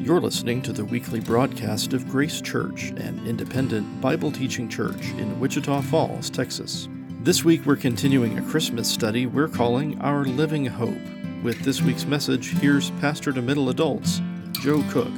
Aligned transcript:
You're 0.00 0.20
listening 0.22 0.62
to 0.62 0.72
the 0.72 0.86
weekly 0.86 1.20
broadcast 1.20 1.92
of 1.92 2.08
Grace 2.08 2.40
Church, 2.40 2.84
an 2.84 3.22
independent 3.26 4.00
Bible 4.00 4.32
teaching 4.32 4.66
church 4.66 5.10
in 5.18 5.38
Wichita 5.38 5.82
Falls, 5.82 6.30
Texas. 6.30 6.88
This 7.20 7.44
week 7.44 7.66
we're 7.66 7.76
continuing 7.76 8.38
a 8.38 8.42
Christmas 8.42 8.90
study 8.90 9.26
we're 9.26 9.46
calling 9.46 10.00
Our 10.00 10.24
Living 10.24 10.64
Hope. 10.64 10.96
With 11.42 11.60
this 11.64 11.82
week's 11.82 12.06
message, 12.06 12.52
here's 12.60 12.88
Pastor 12.92 13.30
to 13.30 13.42
Middle 13.42 13.68
Adults, 13.68 14.22
Joe 14.52 14.82
Cook. 14.88 15.12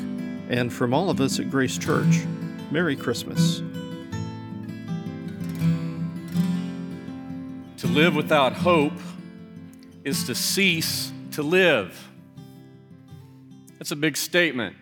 And 0.48 0.72
from 0.72 0.92
all 0.92 1.10
of 1.10 1.20
us 1.20 1.38
at 1.38 1.48
Grace 1.48 1.78
Church, 1.78 2.24
Merry 2.72 2.96
Christmas. 2.96 3.58
To 7.78 7.86
live 7.86 8.16
without 8.16 8.52
hope 8.52 8.98
is 10.02 10.24
to 10.24 10.34
cease 10.34 11.12
to 11.30 11.44
live. 11.44 12.11
That's 13.82 13.90
a 13.90 13.96
big 13.96 14.16
statement. 14.16 14.76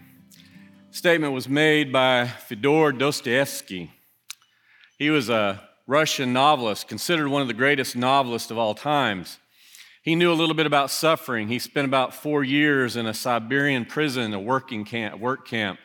Statement 0.91 1.33
was 1.33 1.49
made 1.49 1.91
by 1.91 2.27
Fyodor 2.27 2.93
Dostoevsky. 2.93 3.91
He 4.99 5.09
was 5.09 5.31
a 5.31 5.67
Russian 5.87 6.35
novelist, 6.35 6.87
considered 6.87 7.29
one 7.29 7.41
of 7.41 7.49
the 7.49 7.55
greatest 7.55 7.97
novelists 7.97 8.51
of 8.51 8.59
all 8.59 8.75
times. 8.75 9.39
He 10.03 10.15
knew 10.15 10.31
a 10.31 10.35
little 10.35 10.55
bit 10.55 10.67
about 10.67 10.91
suffering. 10.91 11.49
He 11.49 11.59
spent 11.59 11.87
about 11.87 12.13
four 12.13 12.45
years 12.45 12.95
in 12.95 13.07
a 13.07 13.15
Siberian 13.15 13.87
prison, 13.87 14.35
a 14.35 14.39
working 14.39 14.85
camp, 14.85 15.19
work 15.19 15.49
camp. 15.49 15.81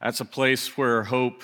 That's 0.00 0.20
a 0.20 0.24
place 0.24 0.74
where 0.74 1.04
hope, 1.04 1.42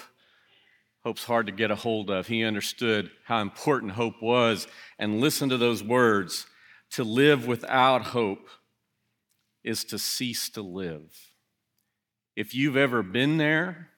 hope's 1.03 1.25
hard 1.25 1.45
to 1.49 1.53
get 1.53 1.71
a 1.71 1.77
hold 1.77 2.09
of. 2.09 2.29
He 2.29 2.45
understood 2.45 3.11
how 3.27 3.43
important 3.43 3.93
hope 3.93 4.23
was 4.23 4.67
and 4.99 5.21
listen 5.21 5.51
to 5.51 5.59
those 5.59 5.85
words. 5.85 6.47
To 6.93 7.05
live 7.05 7.47
without 7.47 8.05
hope 8.05 8.49
is 9.65 9.85
to 9.85 9.99
cease 9.99 10.49
to 10.51 10.63
live. 10.63 11.33
If 12.37 12.55
you've 12.55 12.77
ever 12.77 13.03
been 13.03 13.39
there, 13.39 13.91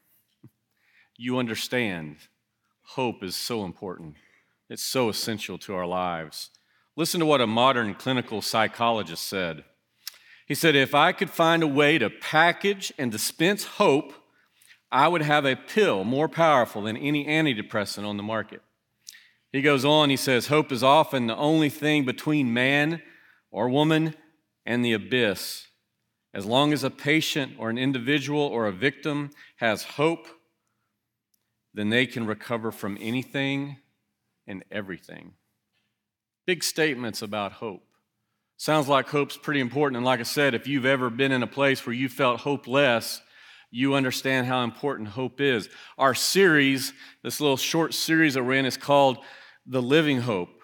you 1.17 1.39
understand 1.39 2.17
hope 2.91 3.23
is 3.23 3.34
so 3.34 3.64
important. 3.64 4.14
It's 4.69 4.83
so 4.83 5.08
essential 5.08 5.58
to 5.58 5.75
our 5.75 5.86
lives. 5.86 6.50
Listen 6.97 7.20
to 7.20 7.27
what 7.27 7.41
a 7.41 7.47
modern 7.47 7.95
clinical 7.95 8.41
psychologist 8.41 9.27
said. 9.27 9.64
He 10.47 10.55
said, 10.55 10.77
If 10.77 10.95
I 10.95 11.12
could 11.12 11.31
find 11.31 11.62
a 11.62 11.69
way 11.69 11.98
to 11.98 12.08
package 12.08 12.92
and 12.98 13.11
dispense 13.11 13.64
hope, 13.64 14.12
I 14.91 15.08
would 15.08 15.23
have 15.23 15.45
a 15.45 15.56
pill 15.56 16.05
more 16.05 16.28
powerful 16.28 16.83
than 16.83 16.97
any 16.97 17.27
antidepressant 17.27 18.06
on 18.06 18.17
the 18.17 18.23
market. 18.23 18.62
He 19.53 19.62
goes 19.62 19.84
on, 19.84 20.11
he 20.11 20.17
says, 20.17 20.47
Hope 20.47 20.70
is 20.70 20.83
often 20.83 21.27
the 21.27 21.36
only 21.36 21.69
thing 21.69 22.05
between 22.05 22.55
man 22.55 23.03
or 23.51 23.69
woman 23.69 24.14
and 24.67 24.84
the 24.84 24.92
abyss. 24.92 25.67
As 26.34 26.45
long 26.45 26.72
as 26.72 26.84
a 26.84 26.91
patient 26.91 27.53
or 27.59 27.70
an 27.70 27.78
individual 27.78 28.42
or 28.42 28.67
a 28.67 28.73
victim 28.73 29.31
has 29.56 29.84
hope, 29.84 30.27
then 31.73 31.89
they 31.89 32.06
can 32.06 32.27
recover 32.27 32.70
from 32.70 32.98
anything 33.00 33.78
and 34.47 34.64
everything. 34.70 35.33
Big 36.47 36.62
statements 36.62 37.23
about 37.23 37.53
hope. 37.53 37.83
Sounds 38.58 38.89
like 38.89 39.08
hope's 39.08 39.36
pretty 39.36 39.61
important. 39.61 39.97
And 39.97 40.06
like 40.06 40.20
I 40.20 40.25
said, 40.25 40.55
if 40.55 40.67
you've 40.67 40.86
ever 40.86 41.11
been 41.11 41.33
in 41.33 41.42
a 41.42 41.47
place 41.47 41.86
where 41.86 41.95
you 41.95 42.08
felt 42.08 42.41
hopeless, 42.41 43.20
you 43.70 43.95
understand 43.95 44.47
how 44.47 44.62
important 44.62 45.08
hope 45.08 45.41
is. 45.41 45.69
Our 45.98 46.14
series, 46.14 46.92
this 47.23 47.41
little 47.41 47.58
short 47.58 47.92
series 47.92 48.34
that 48.34 48.45
we're 48.45 48.55
in, 48.55 48.64
is 48.64 48.77
called 48.77 49.19
The 49.67 49.83
Living 49.83 50.20
Hope. 50.20 50.56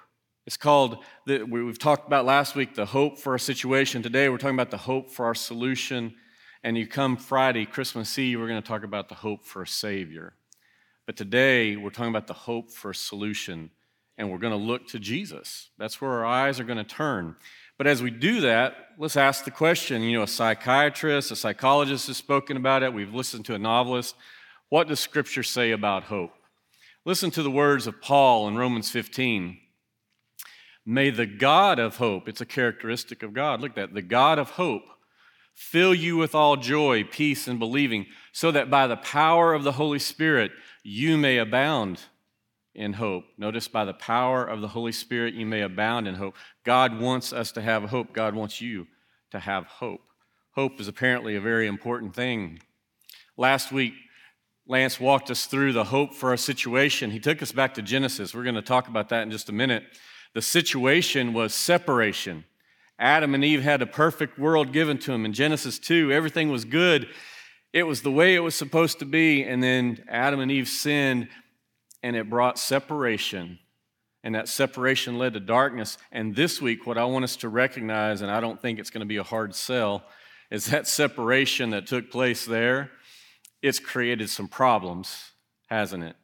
It's 0.45 0.57
called, 0.57 1.05
the, 1.25 1.45
we've 1.45 1.79
talked 1.79 2.09
about 2.09 2.25
last 2.25 2.57
week, 2.57 2.75
the 2.75 2.87
hope 2.87 3.19
for 3.19 3.37
a 3.37 3.41
situation. 3.41 4.03
Today 4.03 4.29
we're 4.29 4.39
talking 4.39 4.57
about 4.57 4.73
the 4.73 4.77
hope 4.77 5.13
for 5.13 5.27
our 5.27 5.37
solution. 5.37 6.15
And 6.65 6.77
you 6.77 6.87
come 6.89 7.17
Friday, 7.17 7.65
Christmas 7.65 8.19
Eve, 8.19 8.41
we're 8.41 8.49
going 8.49 8.61
to 8.61 8.67
talk 8.67 8.83
about 8.83 9.09
the 9.09 9.15
hope 9.15 9.45
for 9.45 9.63
a 9.63 9.67
Savior. 9.67 10.35
But 11.07 11.17
today 11.17 11.77
we're 11.77 11.91
talking 11.91 12.11
about 12.11 12.27
the 12.27 12.35
hope 12.35 12.73
for 12.73 12.91
a 12.91 12.95
solution. 12.95 13.71
And 14.19 14.33
we're 14.33 14.39
going 14.39 14.53
to 14.53 14.57
look 14.57 14.89
to 14.89 14.99
Jesus. 14.99 15.71
That's 15.79 16.01
where 16.01 16.11
our 16.11 16.27
eyes 16.27 16.59
are 16.59 16.65
going 16.65 16.79
to 16.79 16.85
turn. 16.85 17.37
But 17.79 17.87
as 17.87 18.03
we 18.03 18.11
do 18.11 18.41
that, 18.41 18.75
let's 18.99 19.17
ask 19.17 19.45
the 19.45 19.51
question 19.53 20.03
you 20.03 20.19
know, 20.19 20.25
a 20.25 20.29
psychiatrist, 20.29 21.31
a 21.31 21.37
psychologist 21.37 22.09
has 22.09 22.17
spoken 22.17 22.57
about 22.57 22.83
it, 22.83 22.93
we've 22.93 23.15
listened 23.15 23.45
to 23.45 23.55
a 23.55 23.59
novelist. 23.61 24.17
What 24.71 24.89
does 24.89 24.99
Scripture 24.99 25.45
say 25.45 25.71
about 25.71 26.05
hope? 26.05 26.33
Listen 27.05 27.31
to 27.33 27.45
the 27.45 27.51
words 27.51 27.87
of 27.87 28.01
Paul 28.01 28.49
in 28.49 28.57
Romans 28.57 28.91
15. 28.91 29.59
May 30.85 31.11
the 31.11 31.27
God 31.27 31.79
of 31.79 31.97
hope, 31.97 32.29
it's 32.29 32.41
a 32.41 32.47
characteristic 32.47 33.23
of 33.23 33.33
God, 33.33 33.61
look 33.61 33.71
at 33.71 33.77
that, 33.77 33.95
the 33.95 34.03
God 34.03 34.39
of 34.39 34.51
hope, 34.51 34.83
fill 35.55 35.95
you 35.95 36.17
with 36.17 36.35
all 36.35 36.57
joy, 36.57 37.05
peace, 37.05 37.47
and 37.47 37.59
believing, 37.59 38.07
so 38.33 38.51
that 38.51 38.71
by 38.71 38.87
the 38.87 38.97
power 38.97 39.55
of 39.55 39.63
the 39.63 39.73
Holy 39.73 39.99
Spirit 39.99 40.51
you 40.83 41.17
may 41.17 41.39
abound 41.39 42.01
in 42.75 42.95
hope. 42.95 43.25
Notice 43.39 43.69
by 43.69 43.85
the 43.85 43.95
power 43.95 44.45
of 44.45 44.61
the 44.61 44.69
Holy 44.69 44.93
Spirit 44.93 45.35
you 45.35 45.47
may 45.47 45.61
abound 45.61 46.09
in 46.09 46.15
hope. 46.15 46.35
God 46.65 46.99
wants 46.99 47.33
us 47.33 47.53
to 47.53 47.61
have 47.61 47.85
hope, 47.85 48.13
God 48.13 48.35
wants 48.35 48.61
you 48.61 48.87
to 49.31 49.39
have 49.39 49.67
hope. 49.67 50.01
Hope 50.55 50.81
is 50.81 50.89
apparently 50.89 51.37
a 51.37 51.41
very 51.41 51.67
important 51.67 52.15
thing. 52.15 52.61
Last 53.37 53.73
week, 53.73 53.95
Lance 54.67 55.01
walked 55.01 55.31
us 55.31 55.47
through 55.47 55.73
the 55.73 55.85
hope 55.85 56.15
for 56.15 56.31
our 56.31 56.37
situation. 56.37 57.11
He 57.11 57.19
took 57.19 57.43
us 57.43 57.53
back 57.53 57.75
to 57.75 57.83
Genesis. 57.83 58.35
We're 58.35 58.43
going 58.43 58.55
to 58.55 58.63
talk 58.63 58.89
about 58.89 59.09
that 59.09 59.23
in 59.23 59.31
just 59.31 59.49
a 59.49 59.53
minute. 59.53 59.85
The 60.35 60.43
situation 60.43 61.33
was 61.33 61.55
separation. 61.55 62.45
Adam 62.99 63.35
and 63.35 63.45
Eve 63.45 63.63
had 63.63 63.83
a 63.83 63.87
perfect 63.87 64.39
world 64.39 64.73
given 64.73 64.99
to 64.99 65.11
them. 65.11 65.25
In 65.25 65.33
Genesis 65.33 65.79
2, 65.79 66.13
everything 66.13 66.51
was 66.51 66.65
good. 66.65 67.09
It 67.73 67.83
was 67.85 68.03
the 68.03 68.11
way 68.11 68.35
it 68.35 68.41
was 68.41 68.55
supposed 68.55 68.99
to 69.01 69.05
be. 69.05 69.43
And 69.43 69.63
then 69.63 70.05
Adam 70.09 70.41
and 70.41 70.53
Eve 70.53 70.69
sinned, 70.69 71.29
and 72.03 72.17
it 72.17 72.31
brought 72.31 72.59
separation. 72.59 73.59
And 74.25 74.35
that 74.35 74.49
separation 74.49 75.19
led 75.19 75.35
to 75.35 75.41
darkness. 75.41 75.99
And 76.13 76.37
this 76.37 76.63
week, 76.63 76.87
what 76.87 76.97
I 76.97 77.05
want 77.05 77.25
us 77.25 77.37
to 77.37 77.49
recognize, 77.49 78.23
and 78.23 78.31
I 78.31 78.41
don't 78.41 78.61
think 78.61 78.79
it's 78.79 78.91
going 78.91 79.01
to 79.01 79.07
be 79.07 79.17
a 79.17 79.23
hard 79.25 79.55
sell, 79.55 80.05
is 80.51 80.67
that 80.67 80.87
separation 80.87 81.71
that 81.71 81.87
took 81.87 82.11
place 82.11 82.45
there, 82.45 82.91
it's 83.63 83.79
created 83.79 84.31
some 84.31 84.49
problems, 84.49 85.33
hasn't 85.67 86.05
it? 86.05 86.17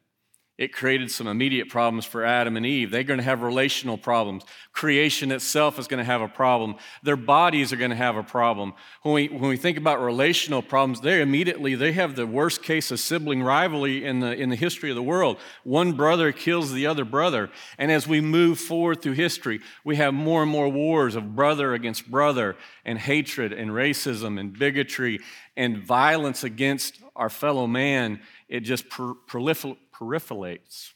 It 0.59 0.73
created 0.73 1.09
some 1.09 1.25
immediate 1.25 1.69
problems 1.69 2.05
for 2.05 2.25
Adam 2.25 2.57
and 2.57 2.65
Eve. 2.65 2.91
They're 2.91 3.03
going 3.03 3.19
to 3.19 3.23
have 3.23 3.43
relational 3.43 3.97
problems. 3.97 4.43
Creation 4.73 5.31
itself 5.31 5.79
is 5.79 5.87
going 5.87 5.99
to 5.99 6.03
have 6.03 6.19
a 6.19 6.27
problem. 6.27 6.75
Their 7.01 7.15
bodies 7.15 7.71
are 7.71 7.77
going 7.77 7.91
to 7.91 7.95
have 7.95 8.17
a 8.17 8.23
problem. 8.23 8.73
When 9.03 9.15
we, 9.15 9.27
when 9.29 9.47
we 9.47 9.55
think 9.55 9.77
about 9.77 10.01
relational 10.01 10.61
problems, 10.61 10.99
they 10.99 11.21
immediately 11.21 11.75
they 11.75 11.93
have 11.93 12.17
the 12.17 12.27
worst 12.27 12.61
case 12.61 12.91
of 12.91 12.99
sibling 12.99 13.41
rivalry 13.41 14.03
in 14.03 14.19
the, 14.19 14.33
in 14.33 14.49
the 14.49 14.57
history 14.57 14.89
of 14.89 14.97
the 14.97 15.01
world. 15.01 15.37
One 15.63 15.93
brother 15.93 16.33
kills 16.33 16.73
the 16.73 16.87
other 16.87 17.05
brother. 17.05 17.49
And 17.77 17.89
as 17.89 18.05
we 18.05 18.19
move 18.19 18.59
forward 18.59 19.01
through 19.01 19.13
history, 19.13 19.61
we 19.85 19.95
have 19.95 20.13
more 20.13 20.41
and 20.41 20.51
more 20.51 20.67
wars 20.67 21.15
of 21.15 21.37
brother 21.37 21.73
against 21.73 22.11
brother 22.11 22.57
and 22.83 22.99
hatred 22.99 23.53
and 23.53 23.71
racism 23.71 24.37
and 24.37 24.51
bigotry 24.51 25.21
and 25.55 25.77
violence 25.77 26.43
against 26.43 26.99
our 27.15 27.29
fellow 27.29 27.65
man. 27.65 28.19
It 28.49 28.61
just 28.61 28.89
proliferates 28.89 29.77
proliferates. 29.99 30.91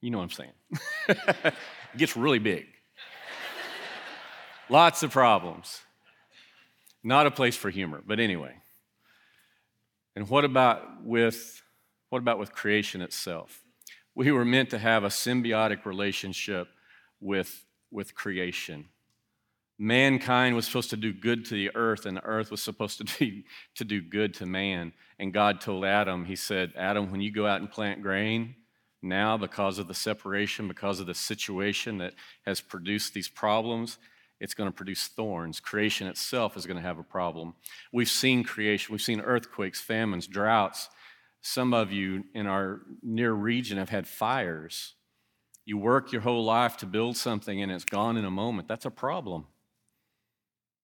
You 0.00 0.10
know 0.10 0.18
what 0.18 0.24
I'm 0.24 0.30
saying. 0.30 0.52
it 1.08 1.54
gets 1.96 2.16
really 2.16 2.38
big. 2.38 2.66
Lots 4.68 5.02
of 5.02 5.10
problems. 5.10 5.80
Not 7.02 7.26
a 7.26 7.30
place 7.30 7.56
for 7.56 7.70
humor, 7.70 8.02
but 8.04 8.18
anyway. 8.18 8.54
And 10.16 10.28
what 10.28 10.44
about 10.44 11.04
with 11.04 11.62
what 12.08 12.18
about 12.18 12.38
with 12.38 12.52
creation 12.52 13.00
itself? 13.00 13.62
We 14.14 14.32
were 14.32 14.44
meant 14.44 14.70
to 14.70 14.78
have 14.78 15.04
a 15.04 15.08
symbiotic 15.08 15.84
relationship 15.84 16.68
with, 17.20 17.64
with 17.90 18.14
creation. 18.14 18.86
Mankind 19.78 20.56
was 20.56 20.66
supposed 20.66 20.90
to 20.90 20.96
do 20.96 21.12
good 21.12 21.44
to 21.46 21.54
the 21.54 21.70
earth, 21.74 22.06
and 22.06 22.16
the 22.16 22.24
earth 22.24 22.50
was 22.50 22.62
supposed 22.62 22.98
to, 22.98 23.18
be, 23.18 23.44
to 23.74 23.84
do 23.84 24.00
good 24.00 24.32
to 24.34 24.46
man. 24.46 24.92
And 25.18 25.34
God 25.34 25.60
told 25.60 25.84
Adam, 25.84 26.24
He 26.24 26.36
said, 26.36 26.72
Adam, 26.76 27.10
when 27.10 27.20
you 27.20 27.30
go 27.30 27.46
out 27.46 27.60
and 27.60 27.70
plant 27.70 28.02
grain, 28.02 28.54
now 29.02 29.36
because 29.36 29.78
of 29.78 29.88
the 29.88 29.94
separation, 29.94 30.68
because 30.68 31.00
of 31.00 31.06
the 31.06 31.14
situation 31.14 31.98
that 31.98 32.14
has 32.46 32.60
produced 32.60 33.12
these 33.12 33.28
problems, 33.28 33.98
it's 34.40 34.54
going 34.54 34.68
to 34.68 34.74
produce 34.74 35.08
thorns. 35.08 35.60
Creation 35.60 36.06
itself 36.06 36.56
is 36.56 36.66
going 36.66 36.76
to 36.76 36.82
have 36.82 36.98
a 36.98 37.04
problem. 37.04 37.54
We've 37.92 38.08
seen 38.08 38.44
creation, 38.44 38.92
we've 38.92 39.02
seen 39.02 39.20
earthquakes, 39.20 39.80
famines, 39.80 40.26
droughts. 40.26 40.88
Some 41.40 41.72
of 41.72 41.92
you 41.92 42.24
in 42.34 42.46
our 42.46 42.80
near 43.02 43.32
region 43.32 43.78
have 43.78 43.88
had 43.88 44.06
fires. 44.06 44.94
You 45.64 45.78
work 45.78 46.12
your 46.12 46.22
whole 46.22 46.44
life 46.44 46.76
to 46.78 46.86
build 46.86 47.16
something 47.16 47.62
and 47.62 47.72
it's 47.72 47.84
gone 47.84 48.16
in 48.16 48.24
a 48.24 48.30
moment. 48.30 48.68
That's 48.68 48.84
a 48.84 48.90
problem. 48.90 49.46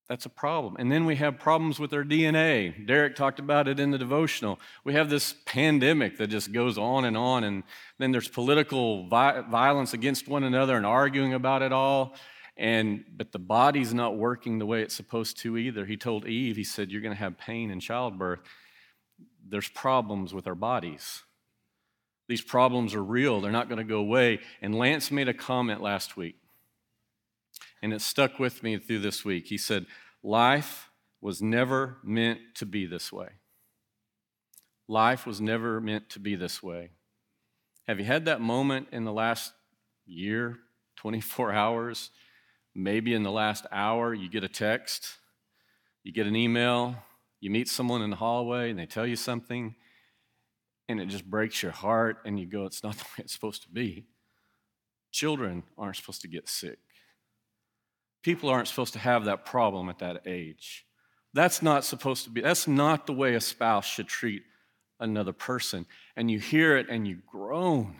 That's 0.09 0.27
a 0.27 0.31
problem. 0.31 0.77
And 0.79 0.91
then 0.91 1.07
we 1.07 1.17
have 1.17 1.39
problems 1.39 1.79
with 1.79 1.93
our 1.95 2.05
DNA. 2.05 2.87
Derek 2.87 3.15
talked 3.17 3.39
about 3.39 3.69
it 3.69 3.79
in 3.79 3.93
the 3.93 3.99
devotional. 3.99 4.59
We 4.85 4.95
have 4.95 5.09
this 5.09 5.35
pandemic 5.47 6.19
that 6.19 6.27
just 6.27 6.53
goes 6.53 6.77
on 6.77 7.05
and 7.05 7.17
on, 7.17 7.45
and 7.45 7.63
then 7.99 8.11
there's 8.11 8.29
political 8.29 9.07
vi- 9.07 9.41
violence 9.43 9.95
against 9.95 10.29
one 10.29 10.43
another 10.43 10.77
and 10.77 10.85
arguing 10.85 11.35
about 11.35 11.63
it 11.63 11.73
all. 11.73 12.15
And 12.57 13.05
but 13.17 13.33
the 13.33 13.39
body's 13.39 13.95
not 13.95 14.17
working 14.17 14.59
the 14.59 14.67
way 14.67 14.83
it's 14.83 14.95
supposed 14.95 15.39
to 15.39 15.57
either. 15.57 15.87
He 15.87 15.97
told 15.97 16.27
Eve, 16.27 16.57
he 16.57 16.65
said, 16.65 16.91
You're 16.91 17.01
gonna 17.01 17.15
have 17.15 17.39
pain 17.39 17.71
in 17.71 17.81
childbirth. 17.81 18.41
There's 19.49 19.69
problems 19.69 20.35
with 20.35 20.47
our 20.47 20.55
bodies. 20.55 21.23
These 22.29 22.43
problems 22.43 22.95
are 22.95 23.03
real, 23.03 23.41
they're 23.41 23.51
not 23.51 23.69
gonna 23.69 23.85
go 23.85 23.99
away. 23.99 24.41
And 24.61 24.75
Lance 24.75 25.11
made 25.11 25.29
a 25.29 25.35
comment 25.35 25.81
last 25.81 26.17
week, 26.17 26.37
and 27.83 27.93
it 27.93 28.01
stuck 28.01 28.39
with 28.39 28.63
me 28.63 28.79
through 28.79 29.01
this 29.01 29.25
week. 29.25 29.47
He 29.47 29.59
said, 29.59 29.87
Life 30.23 30.89
was 31.21 31.43
never 31.43 31.99
meant 32.05 32.41
to 32.55 32.67
be 32.67 32.87
this 32.87 33.13
way. 33.13 33.29
Life 34.89 35.27
was 35.27 35.41
never 35.41 35.81
meant 35.81 36.09
to 36.11 36.21
be 36.21 36.37
this 36.37 36.63
way. 36.63 36.91
Have 37.89 37.99
you 37.99 38.05
had 38.05 38.27
that 38.27 38.41
moment 38.41 38.89
in 38.93 39.05
the 39.05 39.13
last 39.13 39.53
year, 40.07 40.59
24 40.97 41.53
hours, 41.53 42.11
maybe 42.75 43.15
in 43.15 43.25
the 43.25 43.31
last 43.31 43.67
hour? 43.73 44.15
You 44.15 44.29
get 44.29 44.45
a 44.45 44.49
text, 44.49 45.19
you 46.05 46.13
get 46.13 46.27
an 46.27 46.37
email, 46.37 46.97
you 47.41 47.51
meet 47.51 47.69
someone 47.69 48.03
in 48.03 48.11
the 48.11 48.17
hallway 48.17 48.71
and 48.71 48.79
they 48.79 48.87
tell 48.87 49.07
you 49.07 49.17
something, 49.17 49.75
and 50.89 51.01
it 51.01 51.07
just 51.07 51.25
breaks 51.25 51.63
your 51.63 51.73
heart, 51.73 52.19
and 52.25 52.39
you 52.39 52.47
go, 52.47 52.65
It's 52.65 52.85
not 52.85 52.97
the 52.97 53.05
way 53.05 53.25
it's 53.25 53.33
supposed 53.33 53.63
to 53.63 53.69
be. 53.69 54.07
Children 55.11 55.65
aren't 55.77 55.97
supposed 55.97 56.23
to 56.23 56.29
get 56.29 56.49
sick. 56.49 56.79
People 58.23 58.49
aren't 58.49 58.69
supposed 58.69 58.93
to 58.93 58.99
have 58.99 59.25
that 59.25 59.45
problem 59.45 59.89
at 59.89 59.99
that 59.99 60.23
age. 60.27 60.87
That's 61.35 61.63
not 61.63 61.85
supposed 61.85 62.25
to 62.25 62.31
be, 62.31 62.41
that's 62.41 62.69
not 62.69 63.07
the 63.07 63.13
way 63.13 63.35
a 63.35 63.41
spouse 63.41 63.87
should 63.87 64.07
treat 64.07 64.43
another 65.01 65.33
person. 65.33 65.87
And 66.17 66.31
you 66.31 66.39
hear 66.39 66.77
it 66.77 66.87
and 66.89 67.07
you 67.09 67.19
groan 67.27 67.97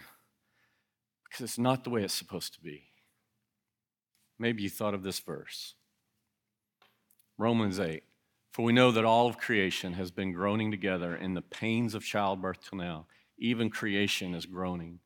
because 1.25 1.45
it's 1.45 1.59
not 1.59 1.85
the 1.85 1.91
way 1.91 2.03
it's 2.03 2.15
supposed 2.15 2.55
to 2.55 2.61
be. 2.61 2.85
Maybe 4.39 4.63
you 4.63 4.71
thought 4.71 4.95
of 4.95 5.03
this 5.03 5.19
verse 5.19 5.75
Romans 7.39 7.81
8. 7.81 8.03
For 8.53 8.63
we 8.63 8.73
know 8.73 8.91
that 8.91 9.07
all 9.07 9.29
of 9.29 9.39
creation 9.39 9.95
has 9.95 10.11
been 10.11 10.33
groaning 10.33 10.71
together 10.71 11.17
in 11.17 11.33
the 11.33 11.41
pains 11.41 11.95
of 11.95 12.05
childbirth 12.05 12.69
till 12.69 12.79
now. 12.79 13.07
Even 13.39 13.71
creation 13.71 14.35
is 14.35 14.45
groaning. 14.45 15.01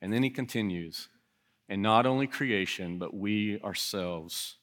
And 0.00 0.12
then 0.12 0.22
he 0.22 0.30
continues, 0.30 1.08
and 1.68 1.82
not 1.82 2.06
only 2.06 2.28
creation, 2.28 2.98
but 2.98 3.12
we 3.12 3.60
ourselves 3.60 4.58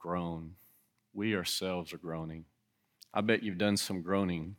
groan. 0.00 0.54
We 1.12 1.36
ourselves 1.36 1.92
are 1.92 1.98
groaning. 1.98 2.44
I 3.12 3.20
bet 3.20 3.42
you've 3.42 3.58
done 3.58 3.76
some 3.76 4.02
groaning. 4.02 4.56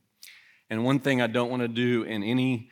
And 0.70 0.86
one 0.86 1.00
thing 1.00 1.22
I 1.22 1.28
don't 1.28 1.50
want 1.50 1.62
to 1.62 1.68
do 1.68 2.04
in 2.04 2.24
any 2.24 2.70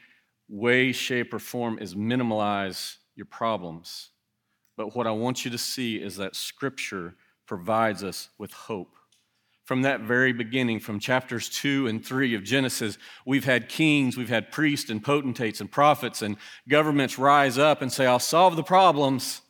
way, 0.47 0.91
shape, 0.91 1.33
or 1.33 1.39
form 1.39 1.79
is 1.79 1.95
minimize 1.95 2.97
your 3.15 3.25
problems. 3.25 4.09
But 4.77 4.95
what 4.95 5.07
I 5.07 5.11
want 5.11 5.43
you 5.43 5.51
to 5.51 5.57
see 5.57 5.97
is 5.97 6.15
that 6.17 6.35
Scripture 6.35 7.15
provides 7.45 8.03
us 8.03 8.29
with 8.37 8.53
hope. 8.53 8.95
From 9.65 9.81
that 9.83 10.01
very 10.01 10.33
beginning, 10.33 10.79
from 10.79 10.99
chapters 10.99 11.49
two 11.49 11.87
and 11.87 12.03
three 12.03 12.33
of 12.33 12.43
Genesis, 12.43 12.97
we've 13.25 13.45
had 13.45 13.69
kings, 13.69 14.17
we've 14.17 14.29
had 14.29 14.51
priests 14.51 14.89
and 14.89 15.03
potentates 15.03 15.61
and 15.61 15.71
prophets, 15.71 16.21
and 16.21 16.37
governments 16.67 17.19
rise 17.19 17.57
up 17.57 17.81
and 17.81 17.91
say, 17.91 18.05
I'll 18.05 18.17
solve 18.17 18.55
the 18.55 18.63
problems. 18.63 19.41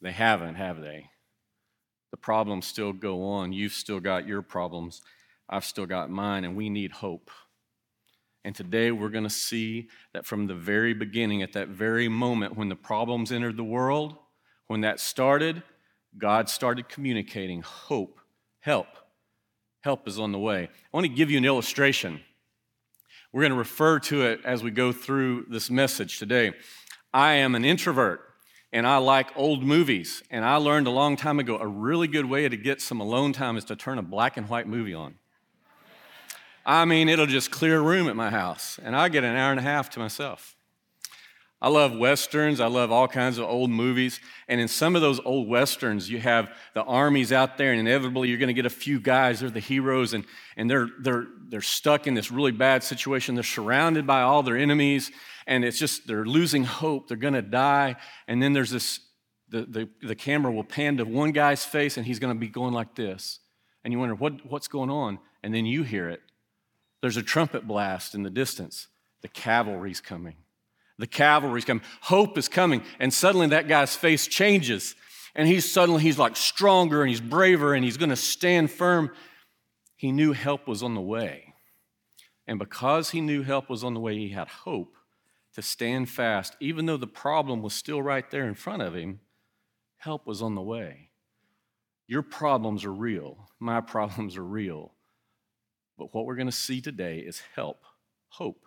They 0.00 0.12
haven't, 0.12 0.56
have 0.56 0.80
they? 0.80 1.10
The 2.10 2.16
problems 2.16 2.66
still 2.66 2.92
go 2.92 3.24
on. 3.24 3.52
You've 3.52 3.72
still 3.72 4.00
got 4.00 4.26
your 4.26 4.42
problems. 4.42 5.02
I've 5.48 5.64
still 5.64 5.86
got 5.86 6.10
mine, 6.10 6.44
and 6.44 6.56
we 6.56 6.68
need 6.70 6.92
hope. 6.92 7.30
And 8.44 8.54
today 8.54 8.92
we're 8.92 9.08
going 9.08 9.24
to 9.24 9.30
see 9.30 9.88
that 10.14 10.24
from 10.24 10.46
the 10.46 10.54
very 10.54 10.94
beginning, 10.94 11.42
at 11.42 11.52
that 11.54 11.68
very 11.68 12.08
moment 12.08 12.56
when 12.56 12.68
the 12.68 12.76
problems 12.76 13.32
entered 13.32 13.56
the 13.56 13.64
world, 13.64 14.16
when 14.68 14.82
that 14.82 15.00
started, 15.00 15.62
God 16.16 16.48
started 16.48 16.88
communicating 16.88 17.62
hope, 17.62 18.20
help. 18.60 18.86
Help 19.80 20.08
is 20.08 20.18
on 20.18 20.32
the 20.32 20.38
way. 20.38 20.64
I 20.64 20.96
want 20.96 21.06
to 21.06 21.12
give 21.12 21.30
you 21.30 21.38
an 21.38 21.44
illustration. 21.44 22.20
We're 23.32 23.42
going 23.42 23.52
to 23.52 23.58
refer 23.58 23.98
to 24.00 24.22
it 24.22 24.40
as 24.44 24.62
we 24.62 24.70
go 24.70 24.92
through 24.92 25.46
this 25.50 25.68
message 25.68 26.18
today. 26.18 26.52
I 27.12 27.34
am 27.34 27.54
an 27.54 27.64
introvert 27.64 28.25
and 28.76 28.86
I 28.86 28.98
like 28.98 29.34
old 29.36 29.62
movies. 29.62 30.22
And 30.30 30.44
I 30.44 30.56
learned 30.56 30.86
a 30.86 30.90
long 30.90 31.16
time 31.16 31.38
ago 31.38 31.56
a 31.56 31.66
really 31.66 32.06
good 32.06 32.26
way 32.26 32.46
to 32.46 32.58
get 32.58 32.82
some 32.82 33.00
alone 33.00 33.32
time 33.32 33.56
is 33.56 33.64
to 33.64 33.76
turn 33.76 33.96
a 33.96 34.02
black 34.02 34.36
and 34.36 34.50
white 34.50 34.68
movie 34.68 34.92
on. 34.92 35.14
I 36.66 36.84
mean, 36.84 37.08
it'll 37.08 37.24
just 37.24 37.50
clear 37.50 37.78
a 37.78 37.82
room 37.82 38.06
at 38.06 38.16
my 38.16 38.28
house, 38.28 38.78
and 38.82 38.94
I 38.94 39.08
get 39.08 39.24
an 39.24 39.34
hour 39.34 39.50
and 39.50 39.58
a 39.58 39.62
half 39.62 39.88
to 39.90 39.98
myself. 39.98 40.55
I 41.60 41.68
love 41.68 41.96
westerns. 41.96 42.60
I 42.60 42.66
love 42.66 42.92
all 42.92 43.08
kinds 43.08 43.38
of 43.38 43.46
old 43.46 43.70
movies. 43.70 44.20
And 44.46 44.60
in 44.60 44.68
some 44.68 44.94
of 44.94 45.00
those 45.00 45.20
old 45.24 45.48
westerns, 45.48 46.10
you 46.10 46.20
have 46.20 46.54
the 46.74 46.82
armies 46.82 47.32
out 47.32 47.56
there, 47.56 47.72
and 47.72 47.80
inevitably 47.80 48.28
you're 48.28 48.38
going 48.38 48.48
to 48.48 48.54
get 48.54 48.66
a 48.66 48.70
few 48.70 49.00
guys. 49.00 49.40
They're 49.40 49.48
the 49.48 49.58
heroes, 49.60 50.12
and, 50.12 50.24
and 50.56 50.70
they're, 50.70 50.88
they're, 51.00 51.26
they're 51.48 51.62
stuck 51.62 52.06
in 52.06 52.14
this 52.14 52.30
really 52.30 52.52
bad 52.52 52.82
situation. 52.82 53.34
They're 53.34 53.44
surrounded 53.44 54.06
by 54.06 54.20
all 54.20 54.42
their 54.42 54.58
enemies, 54.58 55.10
and 55.46 55.64
it's 55.64 55.78
just 55.78 56.06
they're 56.06 56.26
losing 56.26 56.64
hope. 56.64 57.08
They're 57.08 57.16
going 57.16 57.34
to 57.34 57.42
die. 57.42 57.96
And 58.28 58.42
then 58.42 58.52
there's 58.52 58.70
this 58.70 59.00
the, 59.48 59.62
the, 59.62 59.88
the 60.06 60.14
camera 60.14 60.52
will 60.52 60.64
pan 60.64 60.96
to 60.98 61.04
one 61.04 61.32
guy's 61.32 61.64
face, 61.64 61.96
and 61.96 62.04
he's 62.04 62.18
going 62.18 62.34
to 62.34 62.38
be 62.38 62.48
going 62.48 62.74
like 62.74 62.94
this. 62.94 63.38
And 63.84 63.92
you 63.92 63.98
wonder, 63.98 64.14
what, 64.14 64.44
what's 64.44 64.68
going 64.68 64.90
on? 64.90 65.20
And 65.42 65.54
then 65.54 65.64
you 65.64 65.84
hear 65.84 66.08
it. 66.08 66.20
There's 67.00 67.16
a 67.16 67.22
trumpet 67.22 67.66
blast 67.66 68.14
in 68.14 68.24
the 68.24 68.30
distance. 68.30 68.88
The 69.22 69.28
cavalry's 69.28 70.00
coming. 70.00 70.34
The 70.98 71.06
cavalry's 71.06 71.64
coming. 71.64 71.84
Hope 72.02 72.38
is 72.38 72.48
coming. 72.48 72.82
And 72.98 73.12
suddenly 73.12 73.48
that 73.48 73.68
guy's 73.68 73.94
face 73.94 74.26
changes. 74.26 74.94
And 75.34 75.46
he's 75.46 75.70
suddenly, 75.70 76.02
he's 76.02 76.18
like 76.18 76.36
stronger 76.36 77.02
and 77.02 77.10
he's 77.10 77.20
braver 77.20 77.74
and 77.74 77.84
he's 77.84 77.98
going 77.98 78.10
to 78.10 78.16
stand 78.16 78.70
firm. 78.70 79.10
He 79.96 80.10
knew 80.10 80.32
help 80.32 80.66
was 80.66 80.82
on 80.82 80.94
the 80.94 81.00
way. 81.00 81.54
And 82.46 82.58
because 82.58 83.10
he 83.10 83.20
knew 83.20 83.42
help 83.42 83.68
was 83.68 83.84
on 83.84 83.94
the 83.94 84.00
way, 84.00 84.16
he 84.16 84.30
had 84.30 84.48
hope 84.48 84.94
to 85.54 85.62
stand 85.62 86.08
fast, 86.08 86.56
even 86.60 86.86
though 86.86 86.96
the 86.96 87.06
problem 87.06 87.62
was 87.62 87.74
still 87.74 88.02
right 88.02 88.30
there 88.30 88.46
in 88.46 88.54
front 88.54 88.82
of 88.82 88.94
him. 88.94 89.20
Help 89.98 90.26
was 90.26 90.40
on 90.40 90.54
the 90.54 90.62
way. 90.62 91.10
Your 92.06 92.22
problems 92.22 92.84
are 92.84 92.92
real. 92.92 93.48
My 93.58 93.80
problems 93.82 94.36
are 94.36 94.44
real. 94.44 94.92
But 95.98 96.14
what 96.14 96.26
we're 96.26 96.36
going 96.36 96.46
to 96.46 96.52
see 96.52 96.80
today 96.80 97.18
is 97.18 97.42
help. 97.54 97.82
Hope 98.28 98.64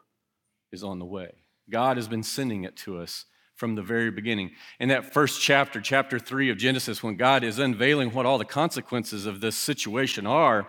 is 0.72 0.84
on 0.84 1.00
the 1.00 1.06
way. 1.06 1.44
God 1.70 1.98
has 1.98 2.08
been 2.08 2.24
sending 2.24 2.64
it 2.64 2.76
to 2.78 3.00
us 3.00 3.26
from 3.56 3.76
the 3.76 3.82
very 3.82 4.10
beginning. 4.10 4.52
In 4.80 4.90
that 4.90 5.14
first 5.14 5.42
chapter, 5.42 5.82
chapter 5.82 6.18
three 6.18 6.50
of 6.50 6.58
Genesis, 6.58 7.04
when 7.04 7.18
God 7.18 7.44
is 7.44 7.60
unveiling 7.60 8.12
what 8.12 8.26
all 8.26 8.38
the 8.38 8.46
consequences 8.46 9.26
of 9.26 9.42
this 9.42 9.58
situation 9.58 10.26
are, 10.26 10.68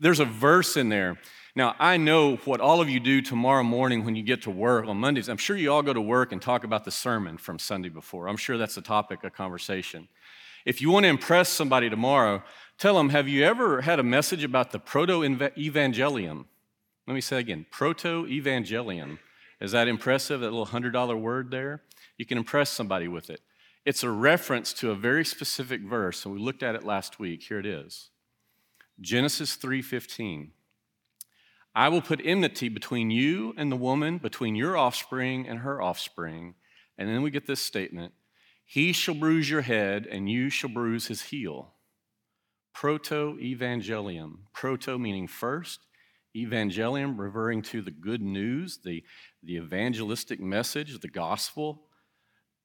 there's 0.00 0.20
a 0.20 0.24
verse 0.24 0.76
in 0.76 0.88
there. 0.88 1.18
Now, 1.56 1.76
I 1.78 1.96
know 1.96 2.36
what 2.44 2.60
all 2.60 2.80
of 2.80 2.90
you 2.90 2.98
do 2.98 3.22
tomorrow 3.22 3.62
morning 3.62 4.04
when 4.04 4.16
you 4.16 4.24
get 4.24 4.42
to 4.42 4.50
work 4.50 4.86
on 4.86 4.96
Mondays. 4.96 5.28
I'm 5.28 5.36
sure 5.36 5.56
you 5.56 5.72
all 5.72 5.82
go 5.82 5.92
to 5.92 6.00
work 6.00 6.32
and 6.32 6.42
talk 6.42 6.64
about 6.64 6.84
the 6.84 6.90
sermon 6.90 7.36
from 7.38 7.60
Sunday 7.60 7.88
before. 7.88 8.28
I'm 8.28 8.36
sure 8.36 8.58
that's 8.58 8.76
a 8.76 8.82
topic 8.82 9.22
of 9.22 9.32
conversation. 9.32 10.08
If 10.64 10.80
you 10.80 10.90
want 10.90 11.04
to 11.04 11.10
impress 11.10 11.48
somebody 11.48 11.88
tomorrow, 11.88 12.42
tell 12.78 12.96
them, 12.96 13.10
Have 13.10 13.28
you 13.28 13.44
ever 13.44 13.82
had 13.82 14.00
a 14.00 14.02
message 14.02 14.42
about 14.42 14.72
the 14.72 14.80
proto 14.80 15.20
evangelium? 15.20 16.46
Let 17.06 17.14
me 17.14 17.20
say 17.20 17.38
again 17.38 17.66
proto 17.70 18.26
evangelium. 18.26 19.18
Is 19.64 19.72
that 19.72 19.88
impressive, 19.88 20.40
that 20.40 20.52
little 20.52 20.66
$100 20.66 21.18
word 21.18 21.50
there? 21.50 21.82
You 22.18 22.26
can 22.26 22.36
impress 22.36 22.68
somebody 22.68 23.08
with 23.08 23.30
it. 23.30 23.40
It's 23.86 24.02
a 24.02 24.10
reference 24.10 24.74
to 24.74 24.90
a 24.90 24.94
very 24.94 25.24
specific 25.24 25.80
verse, 25.80 26.24
and 26.24 26.34
we 26.34 26.40
looked 26.40 26.62
at 26.62 26.74
it 26.74 26.84
last 26.84 27.18
week. 27.18 27.44
Here 27.44 27.58
it 27.58 27.66
is. 27.66 28.10
Genesis 29.00 29.56
3:15. 29.56 30.52
I 31.74 31.88
will 31.88 32.02
put 32.02 32.20
enmity 32.24 32.68
between 32.68 33.10
you 33.10 33.54
and 33.56 33.72
the 33.72 33.76
woman, 33.76 34.18
between 34.18 34.54
your 34.54 34.76
offspring 34.76 35.48
and 35.48 35.60
her 35.60 35.80
offspring. 35.80 36.54
And 36.96 37.08
then 37.08 37.22
we 37.22 37.30
get 37.30 37.46
this 37.46 37.60
statement 37.60 38.12
He 38.64 38.92
shall 38.92 39.14
bruise 39.14 39.48
your 39.48 39.62
head, 39.62 40.06
and 40.06 40.30
you 40.30 40.50
shall 40.50 40.70
bruise 40.70 41.06
his 41.06 41.22
heel. 41.22 41.74
Proto 42.74 43.38
evangelium. 43.40 44.40
Proto 44.52 44.98
meaning 44.98 45.26
first, 45.26 45.80
evangelium 46.36 47.18
referring 47.18 47.62
to 47.62 47.82
the 47.82 47.90
good 47.90 48.22
news, 48.22 48.78
the, 48.84 49.02
the 49.42 49.56
evangelistic 49.56 50.40
message, 50.40 50.98
the 51.00 51.08
gospel. 51.08 51.82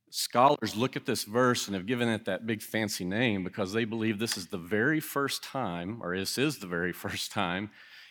Scholars 0.09 0.75
look 0.75 0.95
at 0.95 1.05
this 1.05 1.23
verse 1.23 1.67
and 1.67 1.75
have 1.75 1.85
given 1.85 2.09
it 2.09 2.25
that 2.25 2.47
big 2.47 2.61
fancy 2.61 3.05
name 3.05 3.43
because 3.43 3.73
they 3.73 3.85
believe 3.85 4.17
this 4.17 4.37
is 4.37 4.47
the 4.47 4.57
very 4.57 4.99
first 4.99 5.43
time, 5.43 5.99
or 6.01 6.17
this 6.17 6.37
is 6.37 6.57
the 6.57 6.67
very 6.67 6.91
first 7.05 7.31
time 7.31 7.69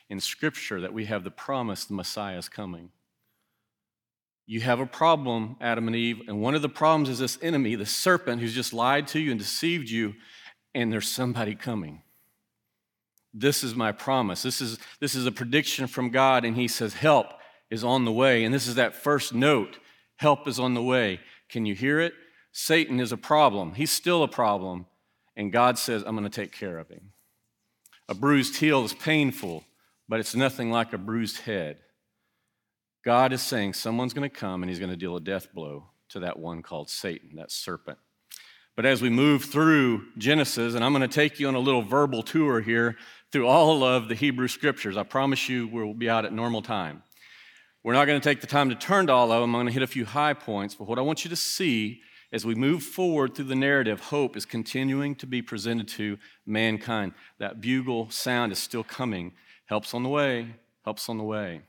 in 0.09 0.21
Scripture 0.21 0.81
that 0.81 0.93
we 0.93 1.07
have 1.07 1.25
the 1.25 1.31
promise 1.31 1.85
the 1.85 1.95
Messiah 1.95 2.39
is 2.39 2.49
coming. 2.49 2.91
You 4.47 4.61
have 4.63 4.81
a 4.81 4.87
problem, 4.87 5.57
Adam 5.61 5.89
and 5.89 5.97
Eve, 5.97 6.23
and 6.27 6.41
one 6.41 6.55
of 6.55 6.63
the 6.63 6.71
problems 6.71 7.11
is 7.11 7.19
this 7.19 7.39
enemy, 7.43 7.75
the 7.75 7.85
serpent, 7.85 8.41
who's 8.41 8.55
just 8.55 8.73
lied 8.73 9.07
to 9.09 9.19
you 9.19 9.31
and 9.31 9.39
deceived 9.39 9.91
you, 9.91 10.15
and 10.75 10.91
there's 10.91 11.09
somebody 11.09 11.55
coming. 11.55 12.03
This 13.41 13.63
is 13.63 13.75
my 13.75 13.93
promise. 13.93 14.43
This 14.43 14.61
is, 14.61 14.79
this 15.01 15.15
is 15.15 15.27
a 15.27 15.33
prediction 15.33 15.87
from 15.87 16.11
God, 16.11 16.45
and 16.45 16.57
He 16.57 16.69
says, 16.69 16.95
Help 16.95 17.27
is 17.71 17.85
on 17.85 18.05
the 18.05 18.13
way. 18.13 18.45
And 18.45 18.55
this 18.55 18.67
is 18.67 18.77
that 18.77 18.95
first 18.95 19.35
note 19.35 19.79
help 20.17 20.49
is 20.49 20.59
on 20.59 20.75
the 20.75 20.83
way. 20.83 21.21
Can 21.49 21.67
you 21.67 21.75
hear 21.75 22.01
it? 22.01 22.13
Satan 22.53 23.01
is 23.01 23.13
a 23.13 23.17
problem. 23.17 23.75
He's 23.75 23.93
still 23.93 24.23
a 24.23 24.29
problem. 24.29 24.87
And 25.37 25.53
God 25.53 25.79
says, 25.79 26.03
I'm 26.05 26.17
going 26.17 26.29
to 26.29 26.41
take 26.41 26.53
care 26.53 26.79
of 26.79 26.89
him. 26.89 27.13
A 28.09 28.15
bruised 28.15 28.57
heel 28.57 28.85
is 28.85 28.95
painful, 28.95 29.65
but 30.09 30.19
it's 30.19 30.35
nothing 30.35 30.71
like 30.73 30.93
a 30.93 30.99
bruised 30.99 31.43
head. 31.43 31.79
God 33.05 33.33
is 33.33 33.43
saying 33.43 33.75
someone's 33.75 34.13
going 34.13 34.29
to 34.29 34.37
come 34.37 34.63
and 34.63 34.71
he's 34.71 34.81
going 34.81 34.91
to 34.91 34.97
deal 34.97 35.15
a 35.15 35.21
death 35.21 35.53
blow 35.55 35.91
to 36.09 36.21
that 36.21 36.39
one 36.39 36.63
called 36.63 36.91
Satan, 36.91 37.37
that 37.37 37.53
serpent. 37.53 37.99
But 38.75 38.87
as 38.87 39.03
we 39.03 39.11
move 39.11 39.45
through 39.45 40.07
Genesis, 40.17 40.75
and 40.75 40.85
I'm 40.85 40.93
going 40.93 41.09
to 41.09 41.15
take 41.15 41.39
you 41.39 41.49
on 41.49 41.55
a 41.55 41.61
little 41.61 41.83
verbal 41.83 42.23
tour 42.23 42.61
here 42.61 42.97
through 43.33 43.47
all 43.47 43.85
of 43.85 44.09
the 44.09 44.15
Hebrew 44.15 44.49
scriptures, 44.49 44.97
I 44.97 45.03
promise 45.03 45.49
you 45.49 45.69
we'll 45.69 45.95
be 45.95 46.09
out 46.09 46.25
at 46.25 46.33
normal 46.33 46.63
time. 46.63 47.03
We're 47.85 47.93
not 47.95 48.07
going 48.07 48.21
to 48.21 48.25
take 48.29 48.41
the 48.41 48.47
time 48.47 48.69
to 48.71 48.75
turn 48.75 49.07
to 49.07 49.13
all 49.13 49.31
of 49.31 49.41
them. 49.41 49.55
I'm 49.55 49.61
going 49.61 49.67
to 49.67 49.73
hit 49.73 49.83
a 49.83 49.87
few 49.87 50.05
high 50.05 50.35
points, 50.35 50.75
but 50.75 50.89
what 50.89 50.99
I 50.99 51.03
want 51.03 51.25
you 51.25 51.31
to 51.31 51.37
see 51.37 52.03
as 52.33 52.45
we 52.45 52.55
move 52.55 52.83
forward 52.83 53.35
through 53.35 53.47
the 53.47 53.55
narrative, 53.55 54.01
hope 54.01 54.37
is 54.37 54.45
continuing 54.45 55.15
to 55.15 55.27
be 55.27 55.41
presented 55.41 55.89
to 55.89 56.19
mankind. 56.45 57.15
That 57.39 57.61
bugle 57.61 58.11
sound 58.11 58.53
is 58.53 58.59
still 58.59 58.85
coming. 58.85 59.33
Helps 59.67 59.95
on 59.95 60.03
the 60.03 60.09
way, 60.09 60.57
helps 60.85 61.09
on 61.09 61.17
the 61.17 61.25
way. 61.25 61.63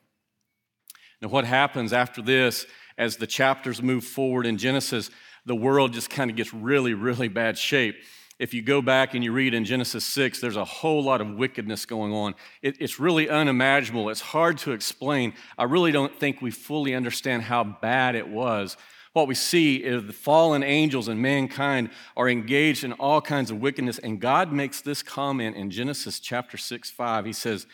Now, 1.21 1.29
what 1.29 1.45
happens 1.45 1.93
after 1.93 2.21
this, 2.21 2.65
as 2.97 3.17
the 3.17 3.27
chapters 3.27 3.81
move 3.81 4.03
forward 4.03 4.45
in 4.45 4.57
Genesis, 4.57 5.09
the 5.45 5.55
world 5.55 5.93
just 5.93 6.09
kind 6.09 6.29
of 6.29 6.35
gets 6.35 6.53
really, 6.53 6.93
really 6.93 7.27
bad 7.27 7.57
shape. 7.57 7.95
If 8.39 8.53
you 8.53 8.61
go 8.61 8.81
back 8.81 9.13
and 9.13 9.23
you 9.23 9.33
read 9.33 9.53
in 9.53 9.65
Genesis 9.65 10.05
6, 10.05 10.39
there's 10.39 10.55
a 10.55 10.65
whole 10.65 11.03
lot 11.03 11.19
of 11.21 11.35
wickedness 11.35 11.85
going 11.85 12.13
on. 12.13 12.35
It, 12.61 12.77
it's 12.79 12.99
really 12.99 13.29
unimaginable. 13.29 14.09
It's 14.09 14.21
hard 14.21 14.57
to 14.59 14.71
explain. 14.71 15.33
I 15.57 15.65
really 15.65 15.91
don't 15.91 16.15
think 16.15 16.41
we 16.41 16.49
fully 16.49 16.95
understand 16.95 17.43
how 17.43 17.63
bad 17.63 18.15
it 18.15 18.29
was 18.29 18.77
what 19.13 19.27
we 19.27 19.35
see 19.35 19.77
is 19.77 20.05
the 20.05 20.13
fallen 20.13 20.63
angels 20.63 21.07
and 21.07 21.21
mankind 21.21 21.89
are 22.15 22.29
engaged 22.29 22.83
in 22.83 22.93
all 22.93 23.21
kinds 23.21 23.51
of 23.51 23.59
wickedness. 23.59 23.97
And 23.99 24.19
God 24.19 24.53
makes 24.53 24.81
this 24.81 25.01
comment 25.01 25.55
in 25.55 25.71
Genesis 25.71 26.19
chapter 26.19 26.57
6, 26.57 26.91
5. 26.91 27.25
He 27.25 27.33
says, 27.33 27.65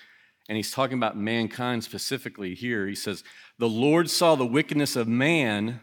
and 0.48 0.56
he's 0.56 0.72
talking 0.72 0.98
about 0.98 1.18
mankind 1.18 1.84
specifically 1.84 2.56
here. 2.56 2.88
He 2.88 2.96
says, 2.96 3.24
The 3.60 3.70
Lord 3.70 4.10
saw 4.10 4.36
the 4.36 4.46
wickedness 4.46 4.96
of 4.96 5.08
man, 5.08 5.82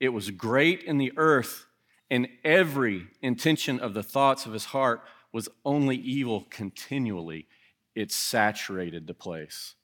it 0.00 0.10
was 0.10 0.30
great 0.30 0.82
in 0.82 0.98
the 0.98 1.12
earth, 1.16 1.65
and 2.10 2.28
every 2.44 3.08
intention 3.20 3.80
of 3.80 3.94
the 3.94 4.02
thoughts 4.02 4.46
of 4.46 4.52
his 4.52 4.66
heart 4.66 5.02
was 5.32 5.48
only 5.64 5.96
evil 5.96 6.46
continually. 6.50 7.46
It 7.94 8.12
saturated 8.12 9.06
the 9.06 9.14
place. 9.14 9.74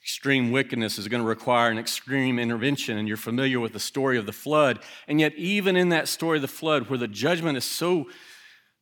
Extreme 0.00 0.52
wickedness 0.52 0.98
is 0.98 1.08
going 1.08 1.22
to 1.22 1.28
require 1.28 1.70
an 1.70 1.78
extreme 1.78 2.38
intervention, 2.38 2.98
and 2.98 3.08
you're 3.08 3.16
familiar 3.16 3.58
with 3.58 3.72
the 3.72 3.80
story 3.80 4.18
of 4.18 4.26
the 4.26 4.32
flood. 4.32 4.80
And 5.08 5.18
yet, 5.18 5.34
even 5.34 5.76
in 5.76 5.88
that 5.90 6.08
story 6.08 6.38
of 6.38 6.42
the 6.42 6.48
flood, 6.48 6.88
where 6.88 6.98
the 6.98 7.08
judgment 7.08 7.56
is 7.56 7.64
so, 7.64 8.10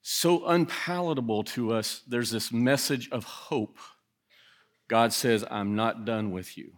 so 0.02 0.44
unpalatable 0.46 1.44
to 1.44 1.72
us, 1.72 2.02
there's 2.08 2.30
this 2.30 2.52
message 2.52 3.08
of 3.10 3.24
hope. 3.24 3.78
God 4.88 5.12
says, 5.12 5.44
I'm 5.50 5.76
not 5.76 6.04
done 6.04 6.32
with 6.32 6.58
you. 6.58 6.72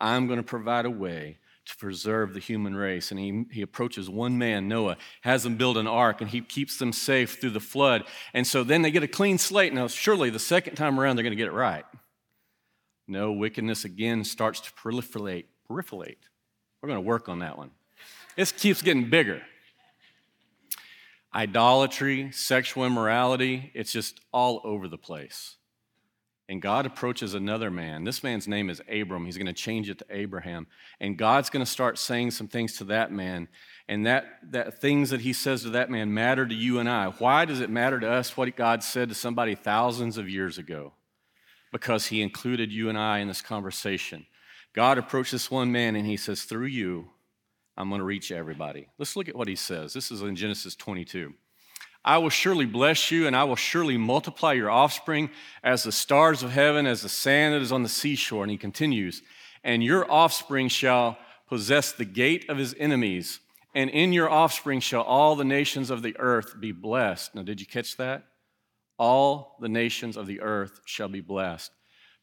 I'm 0.00 0.26
going 0.26 0.38
to 0.38 0.44
provide 0.44 0.86
a 0.86 0.90
way 0.90 1.38
to 1.68 1.76
preserve 1.76 2.34
the 2.34 2.40
human 2.40 2.74
race. 2.74 3.10
And 3.10 3.20
he, 3.20 3.44
he 3.52 3.62
approaches 3.62 4.08
one 4.10 4.38
man, 4.38 4.68
Noah, 4.68 4.96
has 5.20 5.42
them 5.42 5.56
build 5.56 5.76
an 5.76 5.86
ark, 5.86 6.20
and 6.20 6.30
he 6.30 6.40
keeps 6.40 6.78
them 6.78 6.92
safe 6.92 7.38
through 7.40 7.50
the 7.50 7.60
flood. 7.60 8.04
And 8.32 8.46
so 8.46 8.64
then 8.64 8.82
they 8.82 8.90
get 8.90 9.02
a 9.02 9.08
clean 9.08 9.38
slate. 9.38 9.72
Now, 9.72 9.86
surely 9.86 10.30
the 10.30 10.38
second 10.38 10.76
time 10.76 10.98
around, 10.98 11.16
they're 11.16 11.22
going 11.22 11.32
to 11.32 11.36
get 11.36 11.48
it 11.48 11.52
right. 11.52 11.84
No, 13.06 13.32
wickedness 13.32 13.84
again 13.84 14.24
starts 14.24 14.60
to 14.60 14.72
proliferate. 14.72 15.44
Proliferate. 15.70 16.16
We're 16.82 16.88
going 16.88 17.02
to 17.02 17.06
work 17.06 17.28
on 17.28 17.40
that 17.40 17.58
one. 17.58 17.70
This 18.34 18.50
keeps 18.50 18.80
getting 18.80 19.10
bigger. 19.10 19.42
Idolatry, 21.34 22.32
sexual 22.32 22.86
immorality, 22.86 23.70
it's 23.74 23.92
just 23.92 24.20
all 24.32 24.62
over 24.64 24.88
the 24.88 24.96
place. 24.96 25.57
And 26.50 26.62
God 26.62 26.86
approaches 26.86 27.34
another 27.34 27.70
man. 27.70 28.04
This 28.04 28.22
man's 28.22 28.48
name 28.48 28.70
is 28.70 28.80
Abram. 28.90 29.26
He's 29.26 29.36
going 29.36 29.46
to 29.46 29.52
change 29.52 29.90
it 29.90 29.98
to 29.98 30.06
Abraham. 30.08 30.66
And 30.98 31.18
God's 31.18 31.50
going 31.50 31.64
to 31.64 31.70
start 31.70 31.98
saying 31.98 32.30
some 32.30 32.48
things 32.48 32.78
to 32.78 32.84
that 32.84 33.12
man. 33.12 33.48
And 33.86 34.06
that, 34.06 34.24
that 34.50 34.80
things 34.80 35.10
that 35.10 35.20
he 35.20 35.34
says 35.34 35.62
to 35.62 35.70
that 35.70 35.90
man 35.90 36.14
matter 36.14 36.46
to 36.46 36.54
you 36.54 36.78
and 36.78 36.88
I. 36.88 37.08
Why 37.08 37.44
does 37.44 37.60
it 37.60 37.68
matter 37.68 38.00
to 38.00 38.10
us 38.10 38.36
what 38.36 38.56
God 38.56 38.82
said 38.82 39.10
to 39.10 39.14
somebody 39.14 39.54
thousands 39.54 40.16
of 40.16 40.28
years 40.28 40.56
ago? 40.56 40.94
because 41.72 42.06
he 42.06 42.22
included 42.22 42.72
you 42.72 42.88
and 42.88 42.98
I 42.98 43.18
in 43.18 43.28
this 43.28 43.42
conversation. 43.42 44.26
God 44.72 44.98
approached 44.98 45.32
this 45.32 45.50
one 45.50 45.72
man 45.72 45.96
and 45.96 46.06
he 46.06 46.16
says, 46.16 46.44
Through 46.44 46.66
you, 46.66 47.08
I'm 47.76 47.88
going 47.88 48.00
to 48.00 48.04
reach 48.04 48.32
everybody. 48.32 48.88
Let's 48.98 49.16
look 49.16 49.28
at 49.28 49.36
what 49.36 49.48
he 49.48 49.56
says. 49.56 49.92
This 49.92 50.10
is 50.10 50.22
in 50.22 50.36
Genesis 50.36 50.74
22. 50.74 51.34
I 52.04 52.18
will 52.18 52.30
surely 52.30 52.64
bless 52.64 53.10
you, 53.10 53.26
and 53.26 53.36
I 53.36 53.44
will 53.44 53.56
surely 53.56 53.96
multiply 53.96 54.52
your 54.52 54.70
offspring 54.70 55.30
as 55.62 55.82
the 55.82 55.92
stars 55.92 56.42
of 56.42 56.52
heaven, 56.52 56.86
as 56.86 57.02
the 57.02 57.08
sand 57.08 57.54
that 57.54 57.62
is 57.62 57.72
on 57.72 57.82
the 57.82 57.88
seashore. 57.88 58.44
And 58.44 58.50
he 58.50 58.56
continues, 58.56 59.22
and 59.64 59.82
your 59.82 60.10
offspring 60.10 60.68
shall 60.68 61.18
possess 61.48 61.92
the 61.92 62.04
gate 62.04 62.48
of 62.48 62.56
his 62.56 62.74
enemies, 62.78 63.40
and 63.74 63.90
in 63.90 64.12
your 64.12 64.30
offspring 64.30 64.80
shall 64.80 65.02
all 65.02 65.36
the 65.36 65.44
nations 65.44 65.90
of 65.90 66.02
the 66.02 66.16
earth 66.18 66.60
be 66.60 66.72
blessed. 66.72 67.34
Now, 67.34 67.42
did 67.42 67.60
you 67.60 67.66
catch 67.66 67.96
that? 67.96 68.24
All 68.98 69.56
the 69.60 69.68
nations 69.68 70.16
of 70.16 70.26
the 70.26 70.40
earth 70.40 70.80
shall 70.84 71.08
be 71.08 71.20
blessed 71.20 71.70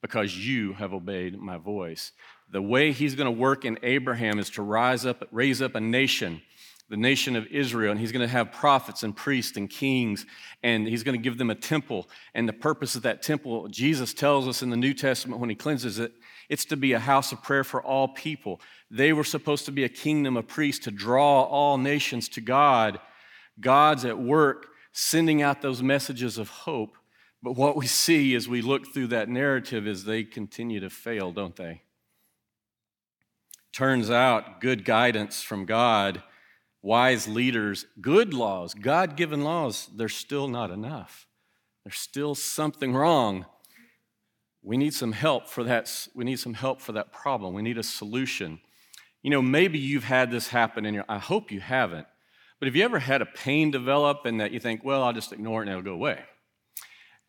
because 0.01 0.37
you 0.37 0.73
have 0.73 0.93
obeyed 0.93 1.39
my 1.39 1.57
voice. 1.57 2.11
The 2.51 2.61
way 2.61 2.91
he's 2.91 3.15
going 3.15 3.25
to 3.25 3.31
work 3.39 3.65
in 3.65 3.79
Abraham 3.81 4.37
is 4.37 4.49
to 4.51 4.61
rise 4.61 5.05
up, 5.05 5.27
raise 5.31 5.61
up 5.61 5.73
a 5.75 5.79
nation, 5.79 6.41
the 6.89 6.97
nation 6.97 7.35
of 7.35 7.47
Israel, 7.47 7.91
and 7.91 7.99
he's 7.99 8.11
going 8.11 8.25
to 8.25 8.31
have 8.31 8.51
prophets 8.51 9.01
and 9.01 9.15
priests 9.15 9.57
and 9.57 9.69
kings, 9.69 10.25
and 10.61 10.87
he's 10.87 11.03
going 11.03 11.17
to 11.17 11.21
give 11.21 11.37
them 11.37 11.49
a 11.49 11.55
temple. 11.55 12.07
And 12.35 12.47
the 12.47 12.53
purpose 12.53 12.95
of 12.95 13.01
that 13.03 13.23
temple, 13.23 13.67
Jesus 13.69 14.13
tells 14.13 14.47
us 14.47 14.61
in 14.61 14.69
the 14.69 14.77
New 14.77 14.93
Testament 14.93 15.41
when 15.41 15.49
he 15.49 15.55
cleanses 15.55 15.97
it, 15.97 16.13
it's 16.47 16.65
to 16.65 16.77
be 16.77 16.93
a 16.93 16.99
house 16.99 17.31
of 17.31 17.41
prayer 17.41 17.63
for 17.63 17.81
all 17.81 18.07
people. 18.07 18.61
They 18.91 19.13
were 19.13 19.23
supposed 19.23 19.65
to 19.65 19.71
be 19.71 19.83
a 19.83 19.89
kingdom 19.89 20.37
of 20.37 20.47
priests 20.47 20.85
to 20.85 20.91
draw 20.91 21.43
all 21.43 21.77
nations 21.77 22.29
to 22.29 22.41
God. 22.41 22.99
God's 23.59 24.05
at 24.05 24.19
work 24.19 24.67
sending 24.91 25.41
out 25.41 25.61
those 25.61 25.81
messages 25.81 26.37
of 26.37 26.49
hope. 26.49 26.97
But 27.41 27.53
what 27.53 27.75
we 27.75 27.87
see 27.87 28.35
as 28.35 28.47
we 28.47 28.61
look 28.61 28.93
through 28.93 29.07
that 29.07 29.27
narrative 29.27 29.87
is 29.87 30.03
they 30.03 30.23
continue 30.23 30.79
to 30.79 30.89
fail, 30.89 31.31
don't 31.31 31.55
they? 31.55 31.81
Turns 33.73 34.09
out 34.09 34.61
good 34.61 34.85
guidance 34.85 35.43
from 35.43 35.65
God, 35.65 36.23
wise 36.85 37.27
leaders, 37.27 37.87
good 37.99 38.31
laws, 38.31 38.75
God 38.75 39.17
given 39.17 39.43
laws, 39.43 39.89
they're 39.95 40.07
still 40.07 40.47
not 40.47 40.69
enough. 40.69 41.25
There's 41.83 41.97
still 41.97 42.35
something 42.35 42.93
wrong. 42.93 43.47
We 44.61 44.77
need 44.77 44.93
some 44.93 45.11
help 45.11 45.47
for 45.47 45.63
that. 45.63 46.07
We 46.13 46.23
need 46.23 46.39
some 46.39 46.53
help 46.53 46.81
for 46.81 46.91
that 46.91 47.11
problem. 47.11 47.55
We 47.55 47.63
need 47.63 47.79
a 47.79 47.83
solution. 47.83 48.59
You 49.23 49.31
know, 49.31 49.41
maybe 49.41 49.79
you've 49.79 50.03
had 50.03 50.29
this 50.29 50.49
happen 50.49 50.85
in 50.85 50.93
your, 50.93 51.05
I 51.09 51.17
hope 51.17 51.51
you 51.51 51.59
haven't. 51.59 52.05
But 52.59 52.67
have 52.67 52.75
you 52.75 52.83
ever 52.83 52.99
had 52.99 53.23
a 53.23 53.25
pain 53.25 53.71
develop 53.71 54.25
and 54.25 54.39
that 54.39 54.51
you 54.51 54.59
think, 54.59 54.83
well, 54.85 55.01
I'll 55.01 55.11
just 55.11 55.33
ignore 55.33 55.61
it 55.61 55.67
and 55.67 55.71
it'll 55.71 55.81
go 55.81 55.93
away? 55.93 56.19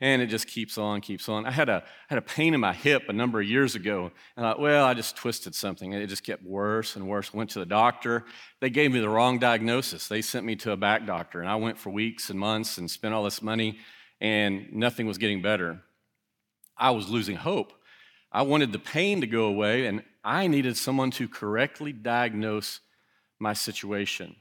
And 0.00 0.20
it 0.20 0.26
just 0.26 0.46
keeps 0.46 0.76
on, 0.76 1.00
keeps 1.00 1.26
on. 1.26 1.46
I 1.46 1.50
had 1.50 1.70
a, 1.70 1.82
had 2.08 2.18
a 2.18 2.22
pain 2.22 2.52
in 2.52 2.60
my 2.60 2.74
hip 2.74 3.04
a 3.08 3.14
number 3.14 3.40
of 3.40 3.48
years 3.48 3.74
ago. 3.74 4.10
And 4.36 4.44
I 4.44 4.50
thought, 4.50 4.60
well, 4.60 4.84
I 4.84 4.92
just 4.92 5.16
twisted 5.16 5.54
something. 5.54 5.94
And 5.94 6.02
it 6.02 6.08
just 6.08 6.22
kept 6.22 6.42
worse 6.42 6.96
and 6.96 7.08
worse. 7.08 7.32
Went 7.32 7.48
to 7.50 7.60
the 7.60 7.66
doctor. 7.66 8.24
They 8.60 8.68
gave 8.68 8.92
me 8.92 9.00
the 9.00 9.08
wrong 9.08 9.38
diagnosis. 9.38 10.06
They 10.06 10.20
sent 10.20 10.44
me 10.44 10.54
to 10.56 10.72
a 10.72 10.76
back 10.76 11.06
doctor. 11.06 11.40
And 11.40 11.48
I 11.48 11.56
went 11.56 11.78
for 11.78 11.88
weeks 11.88 12.28
and 12.28 12.38
months 12.38 12.76
and 12.76 12.90
spent 12.90 13.14
all 13.14 13.24
this 13.24 13.40
money, 13.40 13.78
and 14.20 14.70
nothing 14.72 15.06
was 15.06 15.16
getting 15.16 15.40
better. 15.40 15.80
I 16.76 16.90
was 16.90 17.08
losing 17.08 17.36
hope. 17.36 17.72
I 18.30 18.42
wanted 18.42 18.72
the 18.72 18.78
pain 18.78 19.22
to 19.22 19.26
go 19.26 19.46
away, 19.46 19.86
and 19.86 20.02
I 20.22 20.46
needed 20.46 20.76
someone 20.76 21.10
to 21.12 21.26
correctly 21.26 21.94
diagnose 21.94 22.80
my 23.38 23.54
situation. 23.54 24.36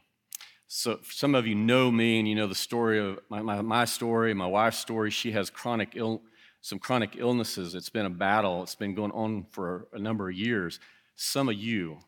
So 0.67 1.00
some 1.03 1.36
of 1.36 1.45
you 1.45 1.55
know 1.55 1.91
me 1.91 2.19
and 2.19 2.27
you 2.27 2.36
know 2.36 2.48
the 2.48 2.55
story 2.55 3.00
of 3.00 3.19
my, 3.29 3.41
my, 3.41 3.62
my 3.62 3.86
story, 3.86 4.34
my 4.34 4.48
wife's 4.48 4.79
story. 4.79 5.12
She 5.12 5.31
has 5.31 5.50
chronic 5.50 5.91
Ill, 5.95 6.22
some 6.62 6.79
chronic 6.79 7.15
illnesses. 7.17 7.75
It's 7.75 7.89
been 7.89 8.07
a 8.07 8.10
battle. 8.10 8.63
It's 8.63 8.75
been 8.75 8.95
going 8.95 9.12
on 9.12 9.45
for 9.51 9.88
a 9.93 10.00
number 10.00 10.29
of 10.29 10.36
years. 10.36 10.79
Some 11.15 11.50
of 11.50 11.55
you 11.55 12.00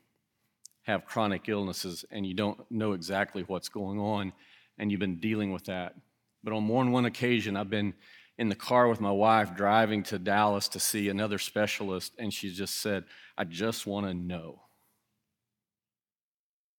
have 0.84 1.06
chronic 1.06 1.48
illnesses 1.48 2.04
and 2.10 2.26
you 2.26 2.34
don't 2.34 2.60
know 2.72 2.94
exactly 2.94 3.44
what's 3.44 3.70
going 3.70 4.00
on 4.00 4.34
and 4.80 4.92
you've 4.92 5.00
been 5.00 5.20
dealing 5.20 5.52
with 5.52 5.66
that. 5.66 5.96
But 6.44 6.54
on 6.54 6.64
more 6.64 6.84
than 6.84 6.92
one 6.92 7.06
occasion, 7.06 7.56
I've 7.56 7.70
been 7.70 7.94
in 8.38 8.50
the 8.50 8.56
car 8.56 8.88
with 8.88 9.02
my 9.02 9.12
wife 9.12 9.56
driving 9.56 10.04
to 10.04 10.20
Dallas 10.20 10.68
to 10.70 10.80
see 10.80 11.10
another 11.10 11.40
specialist, 11.40 12.14
and 12.20 12.32
she 12.32 12.54
just 12.54 12.76
said, 12.76 13.04
I 13.36 13.44
just 13.44 13.88
want 13.88 14.06
to 14.06 14.14
know. 14.14 14.62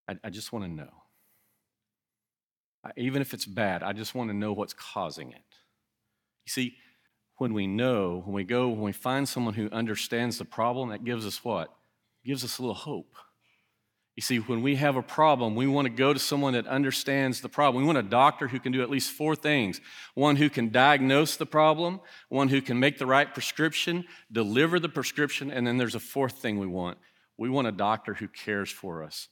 I, 0.09 0.17
I 0.23 0.31
just 0.31 0.53
want 0.53 0.65
to 0.65 0.71
know 0.71 0.93
even 2.97 3.23
if 3.23 3.35
it's 3.35 3.47
bad, 3.47 3.83
I 3.83 3.93
just 3.93 4.15
want 4.15 4.31
to 4.31 4.37
know 4.37 4.53
what's 4.53 4.75
causing 4.75 5.33
it. 5.33 5.43
You 6.45 6.51
see, 6.51 6.77
when 7.39 7.55
we 7.55 7.67
know, 7.67 8.23
when 8.25 8.35
we 8.35 8.45
go, 8.45 8.69
when 8.69 8.83
we 8.83 8.93
find 8.93 9.29
someone 9.29 9.55
who 9.55 9.71
understands 9.71 10.39
the 10.39 10.45
problem, 10.45 10.91
that 10.91 11.05
gives 11.05 11.27
us 11.27 11.45
what? 11.45 11.73
Gives 12.25 12.45
us 12.45 12.59
a 12.59 12.63
little 12.63 12.75
hope. 12.75 13.15
You 14.17 14.23
see, 14.23 14.39
when 14.39 14.63
we 14.63 14.75
have 14.75 14.97
a 14.97 15.03
problem, 15.03 15.55
we 15.55 15.69
want 15.69 15.87
to 15.87 15.93
go 15.93 16.13
to 16.13 16.19
someone 16.19 16.55
that 16.55 16.67
understands 16.67 17.41
the 17.41 17.49
problem. 17.49 17.81
We 17.81 17.87
want 17.87 17.99
a 17.99 18.03
doctor 18.03 18.49
who 18.49 18.59
can 18.59 18.73
do 18.73 18.83
at 18.83 18.91
least 18.91 19.13
four 19.13 19.37
things 19.37 19.81
one 20.15 20.35
who 20.35 20.51
can 20.51 20.71
diagnose 20.71 21.37
the 21.37 21.47
problem, 21.47 22.01
one 22.29 22.49
who 22.49 22.61
can 22.61 22.81
make 22.81 22.99
the 22.99 23.07
right 23.07 23.33
prescription, 23.33 24.05
deliver 24.33 24.81
the 24.81 24.89
prescription, 24.89 25.53
and 25.53 25.65
then 25.65 25.77
there's 25.77 25.95
a 25.95 26.01
fourth 26.01 26.39
thing 26.39 26.59
we 26.59 26.67
want. 26.67 26.99
We 27.37 27.49
want 27.49 27.69
a 27.69 27.73
doctor 27.73 28.15
who 28.15 28.27
cares 28.27 28.73
for 28.73 29.05
us. 29.05 29.29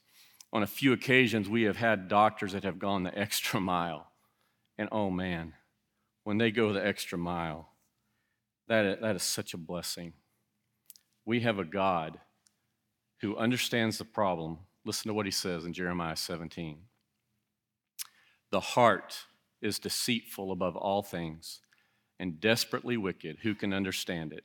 On 0.57 0.63
a 0.63 0.67
few 0.67 0.95
occasions, 0.95 1.51
we 1.51 1.65
have 1.65 1.77
had 1.77 2.09
doctors 2.09 2.53
that 2.53 2.65
have 2.65 2.79
gone 2.79 3.03
the 3.03 3.19
extra 3.19 3.61
mile. 3.61 4.11
And 4.79 4.89
oh 4.91 5.11
man, 5.11 5.53
when 6.25 6.39
they 6.39 6.51
go 6.51 6.73
the 6.73 6.85
extra 6.85 7.19
mile, 7.19 7.69
that, 8.67 9.03
that 9.03 9.17
is 9.17 9.23
such 9.23 9.53
a 9.53 9.59
blessing. 9.59 10.15
We 11.27 11.41
have 11.41 11.59
a 11.59 11.65
God 11.65 12.19
who 13.21 13.37
understands 13.37 13.99
the 13.99 14.05
problem 14.05 14.61
Listen 14.87 15.09
to 15.09 15.15
what 15.15 15.27
he 15.27 15.33
says 15.33 15.65
in 15.65 15.73
Jeremiah 15.73 16.15
17. 16.15 16.79
The 18.51 18.61
heart 18.61 19.25
is 19.61 19.81
deceitful 19.81 20.53
above 20.53 20.77
all 20.77 21.03
things 21.03 21.61
and 22.19 22.41
desperately 22.41 22.97
wicked. 22.97 23.39
Who 23.43 23.57
can 23.57 23.75
understand 23.75 24.33
it? 24.33 24.45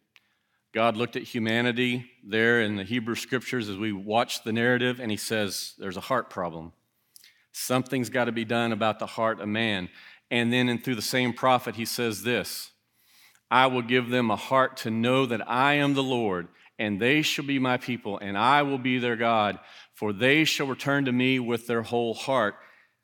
God 0.74 0.96
looked 0.96 1.16
at 1.16 1.24
humanity 1.24 2.10
there 2.24 2.62
in 2.62 2.78
the 2.78 2.84
Hebrew 2.84 3.16
scriptures 3.16 3.68
as 3.68 3.78
we 3.78 3.92
watch 3.92 4.44
the 4.44 4.54
narrative, 4.54 5.00
and 5.00 5.12
he 5.12 5.18
says, 5.18 5.74
There's 5.78 5.98
a 5.98 6.02
heart 6.02 6.30
problem. 6.30 6.74
Something's 7.52 8.10
got 8.10 8.26
to 8.26 8.32
be 8.32 8.46
done 8.46 8.72
about 8.72 9.00
the 9.00 9.06
heart 9.06 9.42
of 9.42 9.50
man. 9.50 9.90
And 10.30 10.54
then, 10.54 10.70
and 10.70 10.82
through 10.82 10.96
the 10.96 11.02
same 11.02 11.34
prophet, 11.34 11.76
he 11.76 11.86
says 11.86 12.24
this 12.24 12.72
I 13.50 13.68
will 13.68 13.82
give 13.82 14.10
them 14.10 14.32
a 14.32 14.36
heart 14.36 14.78
to 14.78 14.92
know 14.92 15.26
that 15.26 15.50
I 15.50 15.74
am 15.74 15.94
the 15.94 16.04
Lord, 16.04 16.48
and 16.80 17.02
they 17.02 17.22
shall 17.22 17.46
be 17.46 17.60
my 17.60 17.78
people, 17.78 18.18
and 18.20 18.38
I 18.38 18.62
will 18.62 18.78
be 18.78 18.98
their 18.98 19.18
God 19.18 19.60
for 20.02 20.14
they 20.14 20.44
shall 20.46 20.66
return 20.66 21.06
to 21.06 21.12
me 21.12 21.38
with 21.38 21.68
their 21.68 21.84
whole 21.84 22.16
heart. 22.16 22.56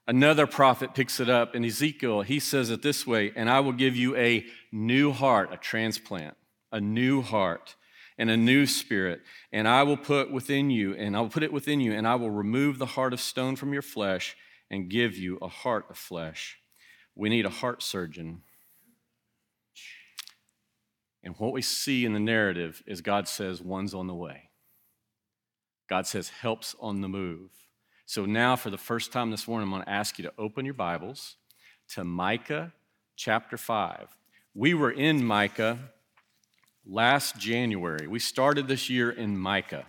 Another 0.08 0.48
prophet 0.48 0.96
picks 0.96 1.20
it 1.20 1.30
up 1.30 1.56
in 1.56 1.64
Ezekiel. 1.64 2.24
He 2.24 2.40
says 2.40 2.72
it 2.72 2.82
this 2.82 3.06
way 3.06 3.32
And 3.36 3.52
I 3.52 3.60
will 3.60 3.72
give 3.72 3.96
you 3.96 4.16
a 4.16 4.44
new 4.72 5.12
heart, 5.12 5.54
a 5.54 5.58
transplant, 5.58 6.36
a 6.72 6.82
new 6.82 7.22
heart, 7.22 7.76
and 8.18 8.30
a 8.30 8.38
new 8.38 8.66
spirit. 8.66 9.22
And 9.52 9.68
I 9.68 9.84
will 9.84 9.98
put 9.98 10.32
within 10.32 10.70
you, 10.70 10.94
and 10.96 11.16
I 11.16 11.22
will 11.22 11.30
put 11.30 11.44
it 11.44 11.54
within 11.54 11.80
you, 11.80 11.94
and 11.94 12.08
I 12.08 12.16
will 12.16 12.32
remove 12.32 12.80
the 12.80 12.86
heart 12.86 13.14
of 13.14 13.22
stone 13.22 13.56
from 13.56 13.74
your 13.74 13.82
flesh 13.82 14.36
and 14.70 14.90
give 14.90 15.16
you 15.16 15.38
a 15.42 15.48
heart 15.48 15.86
of 15.90 15.98
flesh. 15.98 16.58
We 17.16 17.30
need 17.30 17.46
a 17.46 17.50
heart 17.50 17.82
surgeon. 17.82 18.42
And 21.24 21.36
what 21.38 21.54
we 21.54 21.62
see 21.62 22.06
in 22.06 22.14
the 22.14 22.20
narrative 22.20 22.84
is 22.86 23.02
God 23.02 23.28
says, 23.28 23.62
one's 23.62 23.94
on 23.94 24.08
the 24.08 24.16
way. 24.16 24.50
God 25.90 26.06
says, 26.08 26.30
helps 26.30 26.76
on 26.80 27.02
the 27.02 27.08
move. 27.08 27.50
So 28.06 28.26
now, 28.26 28.56
for 28.56 28.70
the 28.70 28.78
first 28.78 29.12
time 29.12 29.32
this 29.32 29.48
morning, 29.48 29.68
I'm 29.68 29.74
going 29.74 29.84
to 29.84 29.90
ask 29.90 30.18
you 30.18 30.24
to 30.24 30.34
open 30.38 30.64
your 30.64 30.74
Bibles 30.74 31.36
to 31.90 32.04
Micah 32.04 32.72
chapter 33.16 33.58
5. 33.58 34.08
We 34.54 34.74
were 34.74 34.92
in 34.92 35.26
Micah 35.26 35.80
last 36.90 37.38
January. 37.38 38.08
We 38.08 38.20
started 38.20 38.68
this 38.68 38.90
year 38.90 39.10
in 39.12 39.38
Micah. 39.38 39.86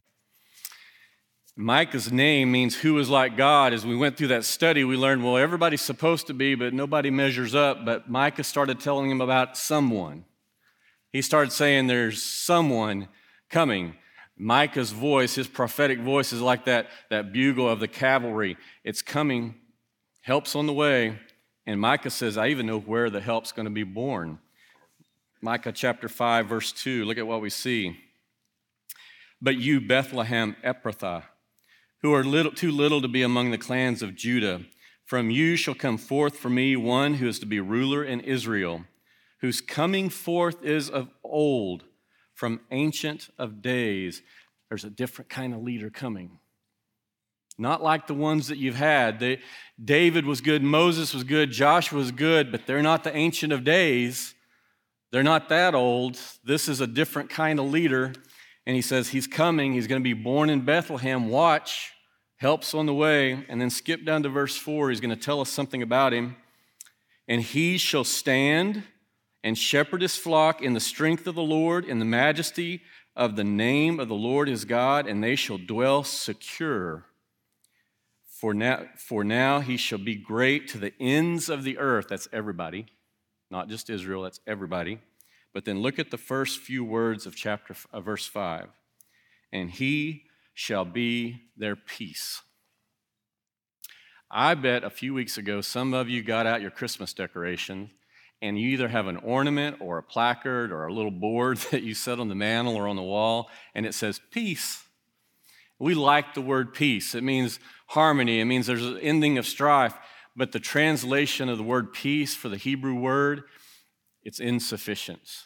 Micah's 1.56 2.12
name 2.12 2.52
means 2.52 2.76
who 2.76 2.98
is 2.98 3.10
like 3.10 3.36
God. 3.36 3.72
As 3.72 3.84
we 3.84 3.96
went 3.96 4.16
through 4.16 4.28
that 4.28 4.44
study, 4.44 4.84
we 4.84 4.96
learned, 4.96 5.24
well, 5.24 5.36
everybody's 5.36 5.82
supposed 5.82 6.28
to 6.28 6.34
be, 6.34 6.54
but 6.54 6.72
nobody 6.72 7.10
measures 7.10 7.54
up. 7.54 7.84
But 7.84 8.08
Micah 8.08 8.44
started 8.44 8.78
telling 8.78 9.10
him 9.10 9.20
about 9.20 9.56
someone. 9.56 10.24
He 11.12 11.20
started 11.20 11.50
saying, 11.50 11.86
there's 11.86 12.22
someone 12.22 13.08
coming. 13.50 13.94
Micah's 14.36 14.92
voice, 14.92 15.34
his 15.34 15.48
prophetic 15.48 15.98
voice, 15.98 16.32
is 16.32 16.40
like 16.40 16.66
that, 16.66 16.86
that 17.10 17.32
bugle 17.32 17.68
of 17.68 17.80
the 17.80 17.88
cavalry. 17.88 18.56
It's 18.84 19.02
coming, 19.02 19.56
help's 20.20 20.54
on 20.54 20.66
the 20.66 20.72
way. 20.72 21.18
And 21.66 21.80
Micah 21.80 22.10
says, 22.10 22.38
I 22.38 22.48
even 22.48 22.66
know 22.66 22.78
where 22.78 23.10
the 23.10 23.20
help's 23.20 23.50
going 23.50 23.66
to 23.66 23.70
be 23.70 23.82
born. 23.82 24.38
Micah 25.40 25.72
chapter 25.72 26.08
5, 26.08 26.48
verse 26.48 26.72
2, 26.72 27.04
look 27.04 27.18
at 27.18 27.26
what 27.26 27.40
we 27.40 27.50
see. 27.50 27.96
But 29.40 29.56
you, 29.56 29.80
Bethlehem 29.80 30.56
Ephrathah, 30.64 31.24
who 32.02 32.12
are 32.12 32.24
little, 32.24 32.52
too 32.52 32.72
little 32.72 33.00
to 33.00 33.08
be 33.08 33.22
among 33.22 33.50
the 33.50 33.58
clans 33.58 34.02
of 34.02 34.16
Judah, 34.16 34.62
from 35.04 35.30
you 35.30 35.56
shall 35.56 35.74
come 35.74 35.96
forth 35.96 36.36
for 36.36 36.50
me 36.50 36.76
one 36.76 37.14
who 37.14 37.28
is 37.28 37.38
to 37.38 37.46
be 37.46 37.60
ruler 37.60 38.04
in 38.04 38.20
Israel, 38.20 38.84
whose 39.40 39.60
coming 39.60 40.10
forth 40.10 40.62
is 40.64 40.90
of 40.90 41.08
old 41.22 41.84
from 42.34 42.60
Ancient 42.70 43.30
of 43.38 43.62
Days. 43.62 44.22
There's 44.68 44.84
a 44.84 44.90
different 44.90 45.30
kind 45.30 45.54
of 45.54 45.62
leader 45.62 45.88
coming. 45.88 46.40
Not 47.56 47.82
like 47.82 48.06
the 48.06 48.14
ones 48.14 48.48
that 48.48 48.58
you've 48.58 48.76
had. 48.76 49.18
They, 49.18 49.40
David 49.82 50.26
was 50.26 50.40
good, 50.40 50.62
Moses 50.62 51.14
was 51.14 51.24
good, 51.24 51.52
Joshua 51.52 51.98
was 51.98 52.12
good, 52.12 52.52
but 52.52 52.66
they're 52.66 52.82
not 52.82 53.02
the 53.02 53.16
Ancient 53.16 53.52
of 53.52 53.64
Days. 53.64 54.34
They're 55.10 55.22
not 55.22 55.48
that 55.48 55.74
old. 55.74 56.18
This 56.44 56.68
is 56.68 56.80
a 56.80 56.86
different 56.86 57.30
kind 57.30 57.58
of 57.58 57.70
leader. 57.70 58.12
And 58.66 58.76
he 58.76 58.82
says, 58.82 59.08
He's 59.08 59.26
coming. 59.26 59.72
He's 59.72 59.86
going 59.86 60.00
to 60.00 60.04
be 60.04 60.12
born 60.12 60.50
in 60.50 60.62
Bethlehem. 60.64 61.28
Watch. 61.28 61.92
Helps 62.36 62.74
on 62.74 62.86
the 62.86 62.94
way. 62.94 63.44
And 63.48 63.60
then 63.60 63.70
skip 63.70 64.04
down 64.04 64.22
to 64.22 64.28
verse 64.28 64.56
4. 64.56 64.90
He's 64.90 65.00
going 65.00 65.14
to 65.14 65.16
tell 65.16 65.40
us 65.40 65.50
something 65.50 65.82
about 65.82 66.12
him. 66.12 66.36
And 67.26 67.42
he 67.42 67.78
shall 67.78 68.04
stand 68.04 68.84
and 69.42 69.56
shepherd 69.56 70.02
his 70.02 70.16
flock 70.16 70.62
in 70.62 70.74
the 70.74 70.80
strength 70.80 71.26
of 71.26 71.34
the 71.34 71.42
Lord, 71.42 71.84
in 71.84 71.98
the 71.98 72.04
majesty 72.04 72.82
of 73.16 73.36
the 73.36 73.44
name 73.44 73.98
of 73.98 74.08
the 74.08 74.14
Lord 74.14 74.48
his 74.48 74.64
God, 74.64 75.06
and 75.06 75.22
they 75.22 75.36
shall 75.36 75.58
dwell 75.58 76.04
secure. 76.04 77.04
For 78.28 78.54
now, 78.54 78.84
for 78.96 79.24
now 79.24 79.60
he 79.60 79.76
shall 79.76 79.98
be 79.98 80.14
great 80.14 80.68
to 80.68 80.78
the 80.78 80.92
ends 81.00 81.48
of 81.48 81.64
the 81.64 81.78
earth. 81.78 82.06
That's 82.08 82.28
everybody, 82.32 82.86
not 83.50 83.68
just 83.68 83.90
Israel, 83.90 84.22
that's 84.22 84.40
everybody. 84.46 85.00
But 85.54 85.64
then 85.64 85.80
look 85.80 85.98
at 85.98 86.10
the 86.10 86.18
first 86.18 86.60
few 86.60 86.84
words 86.84 87.26
of 87.26 87.34
chapter 87.34 87.74
of 87.92 88.04
verse 88.04 88.26
5. 88.26 88.68
And 89.52 89.70
he 89.70 90.24
shall 90.54 90.84
be 90.84 91.42
their 91.56 91.76
peace. 91.76 92.42
I 94.30 94.54
bet 94.54 94.84
a 94.84 94.90
few 94.90 95.14
weeks 95.14 95.38
ago 95.38 95.62
some 95.62 95.94
of 95.94 96.08
you 96.08 96.22
got 96.22 96.46
out 96.46 96.60
your 96.60 96.70
Christmas 96.70 97.14
decorations 97.14 97.90
and 98.40 98.58
you 98.58 98.68
either 98.68 98.88
have 98.88 99.06
an 99.06 99.16
ornament 99.18 99.76
or 99.80 99.98
a 99.98 100.02
placard 100.02 100.70
or 100.70 100.86
a 100.86 100.92
little 100.92 101.10
board 101.10 101.58
that 101.70 101.82
you 101.82 101.94
set 101.94 102.20
on 102.20 102.28
the 102.28 102.34
mantle 102.34 102.76
or 102.76 102.88
on 102.88 102.96
the 102.96 103.02
wall, 103.02 103.50
and 103.74 103.86
it 103.86 103.94
says 103.94 104.20
peace. 104.30 104.84
We 105.78 105.94
like 105.94 106.34
the 106.34 106.42
word 106.42 106.74
peace. 106.74 107.14
It 107.14 107.22
means 107.22 107.60
harmony, 107.88 108.40
it 108.40 108.44
means 108.44 108.66
there's 108.66 108.84
an 108.84 108.98
ending 108.98 109.38
of 109.38 109.46
strife. 109.46 109.94
But 110.38 110.52
the 110.52 110.60
translation 110.60 111.48
of 111.48 111.58
the 111.58 111.64
word 111.64 111.92
peace 111.92 112.36
for 112.36 112.48
the 112.48 112.56
Hebrew 112.56 112.94
word, 112.94 113.42
it's 114.22 114.38
insufficient. 114.38 115.42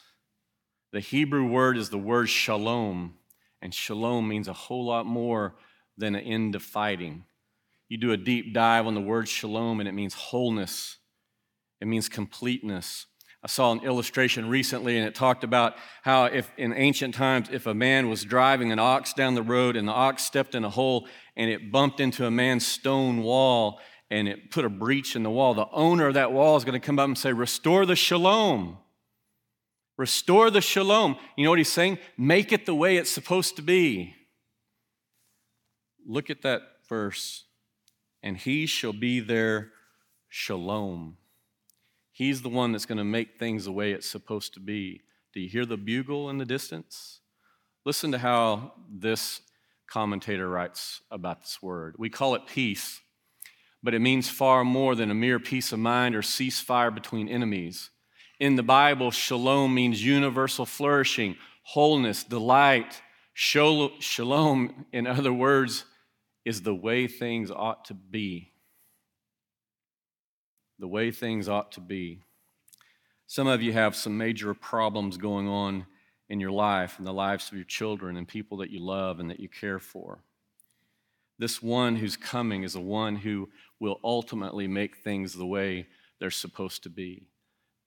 The 0.93 1.01
Hebrew 1.01 1.47
word 1.47 1.79
is 1.79 1.89
the 1.89 1.99
word 1.99 2.29
shalom, 2.29 3.15
and 3.63 3.73
shalom 3.73 4.29
means 4.29 4.49
a 4.49 4.53
whole 4.53 4.85
lot 4.85 5.07
more 5.07 5.55
than 5.97 6.15
an 6.15 6.23
end 6.23 6.55
of 6.55 6.63
fighting. 6.63 7.25
You 7.89 7.97
do 7.97 8.13
a 8.13 8.19
deep 8.19 8.53
dive 8.53 8.87
on 8.87 8.95
the 8.95 9.01
word 9.01 9.29
shalom, 9.29 9.81
and 9.81 9.89
it 9.89 9.93
means 9.93 10.13
wholeness 10.13 10.99
it 11.83 11.89
means 11.89 12.09
completeness. 12.09 13.07
I 13.43 13.49
saw 13.49 13.73
an 13.73 13.81
illustration 13.81 14.49
recently, 14.49 14.97
and 14.97 15.05
it 15.05 15.17
talked 15.17 15.43
about 15.43 15.75
how, 16.03 16.27
if 16.27 16.49
in 16.57 16.73
ancient 16.73 17.17
times, 17.17 17.49
if 17.51 17.67
a 17.67 17.75
man 17.75 18.09
was 18.09 18.23
driving 18.23 18.71
an 18.71 18.79
ox 18.79 19.13
down 19.13 19.35
the 19.35 19.43
road 19.43 19.75
and 19.75 19.89
the 19.89 19.93
ox 19.93 20.23
stepped 20.23 20.55
in 20.55 20.63
a 20.63 20.71
hole 20.71 21.09
and 21.37 21.51
it 21.51 21.73
bumped 21.73 21.99
into 21.99 22.25
a 22.25 22.31
man's 22.31 22.65
stone 22.65 23.25
wall 23.25 23.81
and 24.13 24.29
it 24.29 24.51
put 24.51 24.67
a 24.67 24.69
breach 24.69 25.17
in 25.17 25.23
the 25.23 25.31
wall, 25.31 25.55
the 25.55 25.67
owner 25.73 26.09
of 26.09 26.15
that 26.15 26.33
wall 26.33 26.59
is 26.59 26.65
going 26.65 26.79
to 26.79 26.87
come 26.87 26.99
up 26.99 27.07
and 27.07 27.17
say, 27.17 27.33
Restore 27.33 27.87
the 27.87 27.97
shalom. 27.97 28.77
Restore 29.97 30.51
the 30.51 30.61
shalom. 30.61 31.17
You 31.35 31.45
know 31.45 31.51
what 31.51 31.59
he's 31.59 31.73
saying? 31.73 31.99
Make 32.19 32.53
it 32.53 32.67
the 32.67 32.75
way 32.75 32.99
it's 32.99 33.11
supposed 33.11 33.57
to 33.57 33.63
be. 33.63 34.15
Look 36.07 36.29
at 36.29 36.43
that 36.43 36.61
verse. 36.91 37.45
And 38.23 38.37
he 38.37 38.67
shall 38.67 38.93
be 38.93 39.19
their 39.21 39.71
shalom. 40.29 41.17
He's 42.11 42.43
the 42.43 42.51
one 42.51 42.73
that's 42.73 42.87
going 42.87 42.99
to 42.99 43.05
make 43.05 43.39
things 43.39 43.65
the 43.65 43.73
way 43.73 43.93
it's 43.93 44.09
supposed 44.09 44.53
to 44.55 44.61
be. 44.61 45.01
Do 45.33 45.41
you 45.41 45.49
hear 45.49 45.65
the 45.65 45.79
bugle 45.79 46.29
in 46.29 46.37
the 46.37 46.45
distance? 46.45 47.21
Listen 47.87 48.13
to 48.13 48.19
how 48.19 48.75
this 48.91 49.41
commentator 49.89 50.51
writes 50.51 51.01
about 51.11 51.41
this 51.41 51.63
word. 51.63 51.95
We 51.99 52.11
call 52.11 52.35
it 52.35 52.47
peace, 52.47 53.01
but 53.83 53.95
it 53.95 54.01
means 54.01 54.29
far 54.29 54.65
more 54.65 54.95
than 54.95 55.11
a 55.11 55.15
mere 55.15 55.39
peace 55.39 55.73
of 55.73 55.79
mind 55.79 56.15
or 56.15 56.23
ceasefire 56.23 56.95
between 56.95 57.29
enemies. 57.29 57.91
In 58.39 58.57
the 58.57 58.63
Bible, 58.63 59.11
shalom 59.11 59.75
means 59.75 60.05
universal 60.05 60.67
flourishing, 60.67 61.37
wholeness, 61.63 62.25
delight. 62.25 63.01
Shalom, 63.35 64.87
in 64.93 65.07
other 65.07 65.33
words, 65.33 65.85
is 66.45 66.63
the 66.63 66.75
way 66.75 67.07
things 67.07 67.51
ought 67.51 67.85
to 67.87 67.95
be 67.95 68.53
the 70.83 70.89
way 70.89 71.13
things 71.13 71.49
ought 71.49 71.71
to 71.71 71.81
be. 71.81 72.19
Some 73.29 73.47
of 73.47 73.63
you 73.63 73.73
have 73.73 73.95
some 73.95 74.19
major 74.19 74.53
problems 74.53 75.17
going 75.17 75.47
on 75.47 75.87
in 76.29 76.41
your 76.41 76.51
life 76.51 76.99
and 76.99 77.07
the 77.07 77.13
lives 77.13 77.49
of 77.49 77.55
your 77.55 77.65
children 77.65 78.17
and 78.17 78.27
people 78.27 78.59
that 78.59 78.71
you 78.71 78.81
love 78.81 79.21
and 79.21 79.31
that 79.31 79.39
you 79.39 79.49
care 79.49 79.79
for. 79.79 80.25
This 81.39 81.63
one 81.63 81.95
who's 81.95 82.17
coming 82.17 82.65
is 82.65 82.73
the 82.73 82.81
one 82.81 83.15
who 83.15 83.49
will 83.83 83.99
ultimately 84.05 84.69
make 84.69 84.99
things 84.99 85.33
the 85.33 85.45
way 85.45 85.89
they're 86.21 86.31
supposed 86.31 86.85
to 86.85 86.89
be. 86.89 87.27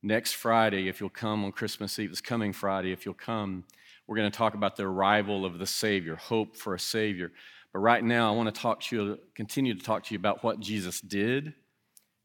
Next 0.03 0.34
Friday, 0.34 0.89
if 0.89 0.99
you'll 0.99 1.10
come 1.10 1.45
on 1.45 1.53
Christmas 1.53 1.97
Eve, 1.97 2.10
this 2.10 2.19
coming 2.19 2.51
Friday, 2.51 2.91
if 2.91 3.05
you'll 3.05 3.13
come, 3.15 3.63
we're 4.05 4.17
going 4.17 4.29
to 4.29 4.38
talk 4.38 4.55
about 4.55 4.75
the 4.75 4.84
arrival 4.84 5.45
of 5.45 5.58
the 5.58 5.65
Savior, 5.65 6.17
hope 6.17 6.58
for 6.58 6.73
a 6.73 6.79
Savior. 6.79 7.31
But 7.71 7.79
right 7.79 8.03
now, 8.03 8.27
I 8.27 8.36
want 8.36 8.53
to 8.53 8.62
talk 8.62 8.81
to 8.81 8.95
you, 8.95 9.19
continue 9.36 9.73
to 9.73 9.81
talk 9.81 10.03
to 10.03 10.13
you 10.13 10.19
about 10.19 10.43
what 10.43 10.60
Jesus 10.60 10.99
did. 10.99 11.53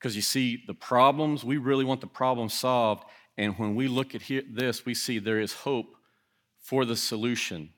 Because 0.01 0.17
you 0.17 0.23
see, 0.23 0.65
the 0.67 0.75
problems, 0.75 1.45
we 1.45 1.57
really 1.57 1.85
want 1.85 2.01
the 2.01 2.09
problem 2.09 2.49
solved. 2.49 3.05
And 3.39 3.57
when 3.57 3.77
we 3.77 3.87
look 3.87 4.17
at 4.17 4.23
this, 4.51 4.85
we 4.85 4.95
see 4.95 5.21
there 5.21 5.39
is 5.39 5.53
hope 5.53 5.95
for 6.59 6.85
the 6.85 6.97
solution. 6.97 7.71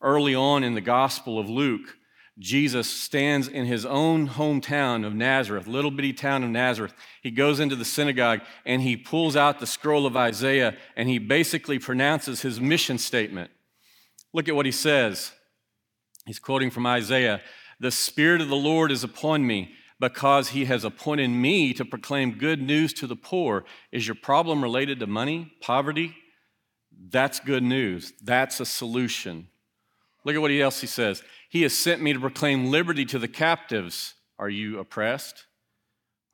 Early 0.00 0.36
on 0.36 0.62
in 0.62 0.74
the 0.74 0.80
Gospel 0.80 1.40
of 1.40 1.50
Luke, 1.50 1.97
Jesus 2.38 2.88
stands 2.88 3.48
in 3.48 3.66
his 3.66 3.84
own 3.84 4.28
hometown 4.28 5.04
of 5.04 5.12
Nazareth, 5.12 5.66
little 5.66 5.90
bitty 5.90 6.12
town 6.12 6.44
of 6.44 6.50
Nazareth. 6.50 6.94
He 7.20 7.32
goes 7.32 7.58
into 7.58 7.74
the 7.74 7.84
synagogue 7.84 8.40
and 8.64 8.80
he 8.80 8.96
pulls 8.96 9.34
out 9.34 9.58
the 9.58 9.66
scroll 9.66 10.06
of 10.06 10.16
Isaiah 10.16 10.76
and 10.96 11.08
he 11.08 11.18
basically 11.18 11.80
pronounces 11.80 12.42
his 12.42 12.60
mission 12.60 12.96
statement. 12.98 13.50
Look 14.32 14.48
at 14.48 14.54
what 14.54 14.66
he 14.66 14.72
says. 14.72 15.32
He's 16.26 16.38
quoting 16.38 16.70
from 16.70 16.86
Isaiah 16.86 17.40
The 17.80 17.90
Spirit 17.90 18.40
of 18.40 18.48
the 18.48 18.56
Lord 18.56 18.92
is 18.92 19.02
upon 19.02 19.44
me 19.44 19.72
because 19.98 20.50
he 20.50 20.66
has 20.66 20.84
appointed 20.84 21.28
me 21.28 21.72
to 21.74 21.84
proclaim 21.84 22.38
good 22.38 22.62
news 22.62 22.92
to 22.94 23.08
the 23.08 23.16
poor. 23.16 23.64
Is 23.90 24.06
your 24.06 24.14
problem 24.14 24.62
related 24.62 25.00
to 25.00 25.08
money, 25.08 25.52
poverty? 25.60 26.14
That's 27.10 27.40
good 27.40 27.64
news. 27.64 28.12
That's 28.22 28.60
a 28.60 28.66
solution. 28.66 29.48
Look 30.24 30.34
at 30.34 30.42
what 30.42 30.50
else 30.50 30.80
he 30.80 30.86
says. 30.86 31.22
He 31.48 31.62
has 31.62 31.76
sent 31.76 32.02
me 32.02 32.12
to 32.12 32.20
proclaim 32.20 32.70
liberty 32.70 33.04
to 33.06 33.18
the 33.18 33.28
captives. 33.28 34.14
Are 34.38 34.48
you 34.48 34.78
oppressed? 34.78 35.46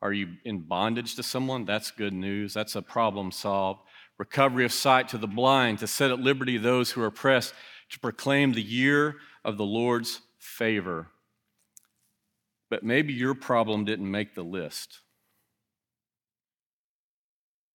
Are 0.01 0.13
you 0.13 0.35
in 0.43 0.61
bondage 0.61 1.15
to 1.15 1.23
someone? 1.23 1.65
That's 1.65 1.91
good 1.91 2.13
news. 2.13 2.53
That's 2.53 2.75
a 2.75 2.81
problem 2.81 3.31
solved. 3.31 3.81
Recovery 4.17 4.65
of 4.65 4.71
sight 4.71 5.09
to 5.09 5.17
the 5.17 5.27
blind, 5.27 5.79
to 5.79 5.87
set 5.87 6.11
at 6.11 6.19
liberty 6.19 6.57
those 6.57 6.91
who 6.91 7.01
are 7.01 7.07
oppressed, 7.07 7.53
to 7.89 7.99
proclaim 7.99 8.53
the 8.53 8.61
year 8.61 9.15
of 9.43 9.57
the 9.57 9.65
Lord's 9.65 10.21
favor. 10.37 11.07
But 12.69 12.83
maybe 12.83 13.13
your 13.13 13.35
problem 13.35 13.85
didn't 13.85 14.09
make 14.09 14.35
the 14.35 14.43
list. 14.43 14.99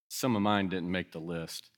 Some 0.08 0.34
of 0.34 0.42
mine 0.42 0.68
didn't 0.68 0.90
make 0.90 1.12
the 1.12 1.20
list. 1.20 1.70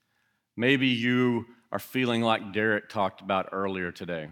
Maybe 0.56 0.88
you 0.88 1.46
are 1.72 1.78
feeling 1.78 2.20
like 2.20 2.52
Derek 2.52 2.90
talked 2.90 3.22
about 3.22 3.48
earlier 3.50 3.90
today. 3.90 4.28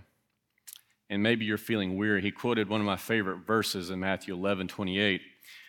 And 1.09 1.23
maybe 1.23 1.47
you're 1.47 1.59
feeling 1.59 1.97
weary. 1.97 2.21
He 2.21 2.31
quoted 2.31 2.69
one 2.69 2.81
of 2.81 2.87
my 2.87 2.99
favorite 2.99 3.47
verses 3.47 3.91
in 3.91 3.99
Matthew 3.99 4.35
11 4.35 4.69
28. 4.69 5.23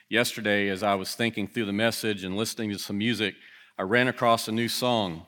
Yesterday, 0.09 0.67
as 0.67 0.83
I 0.83 0.93
was 0.95 1.15
thinking 1.15 1.47
through 1.47 1.65
the 1.65 1.73
message 1.73 2.25
and 2.25 2.35
listening 2.35 2.69
to 2.71 2.77
some 2.77 2.97
music, 2.97 3.33
I 3.79 3.83
ran 3.83 4.09
across 4.09 4.49
a 4.49 4.51
new 4.51 4.67
song. 4.67 5.25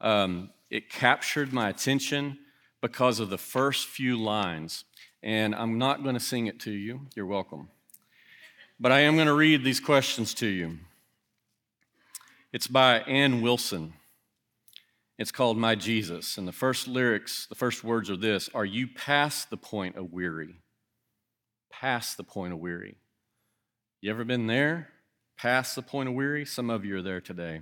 Um, 0.00 0.50
it 0.68 0.90
captured 0.90 1.52
my 1.52 1.68
attention 1.68 2.38
because 2.80 3.20
of 3.20 3.30
the 3.30 3.38
first 3.38 3.86
few 3.86 4.18
lines. 4.18 4.84
And 5.22 5.54
I'm 5.54 5.78
not 5.78 6.02
going 6.02 6.14
to 6.14 6.20
sing 6.20 6.48
it 6.48 6.58
to 6.60 6.72
you. 6.72 7.06
You're 7.14 7.26
welcome. 7.26 7.68
But 8.80 8.90
I 8.90 9.00
am 9.00 9.14
going 9.14 9.28
to 9.28 9.34
read 9.34 9.62
these 9.62 9.78
questions 9.78 10.34
to 10.34 10.46
you. 10.46 10.78
It's 12.52 12.66
by 12.66 13.00
Anne 13.00 13.42
Wilson. 13.42 13.92
It's 15.20 15.30
called 15.30 15.58
My 15.58 15.74
Jesus. 15.74 16.38
And 16.38 16.48
the 16.48 16.52
first 16.52 16.88
lyrics, 16.88 17.46
the 17.46 17.54
first 17.54 17.84
words 17.84 18.08
are 18.08 18.16
this 18.16 18.48
Are 18.54 18.64
you 18.64 18.88
past 18.88 19.50
the 19.50 19.58
point 19.58 19.96
of 19.96 20.14
weary? 20.14 20.62
Past 21.70 22.16
the 22.16 22.24
point 22.24 22.54
of 22.54 22.58
weary. 22.58 22.96
You 24.00 24.10
ever 24.10 24.24
been 24.24 24.46
there? 24.46 24.88
Past 25.36 25.76
the 25.76 25.82
point 25.82 26.08
of 26.08 26.14
weary? 26.14 26.46
Some 26.46 26.70
of 26.70 26.86
you 26.86 26.96
are 26.96 27.02
there 27.02 27.20
today. 27.20 27.60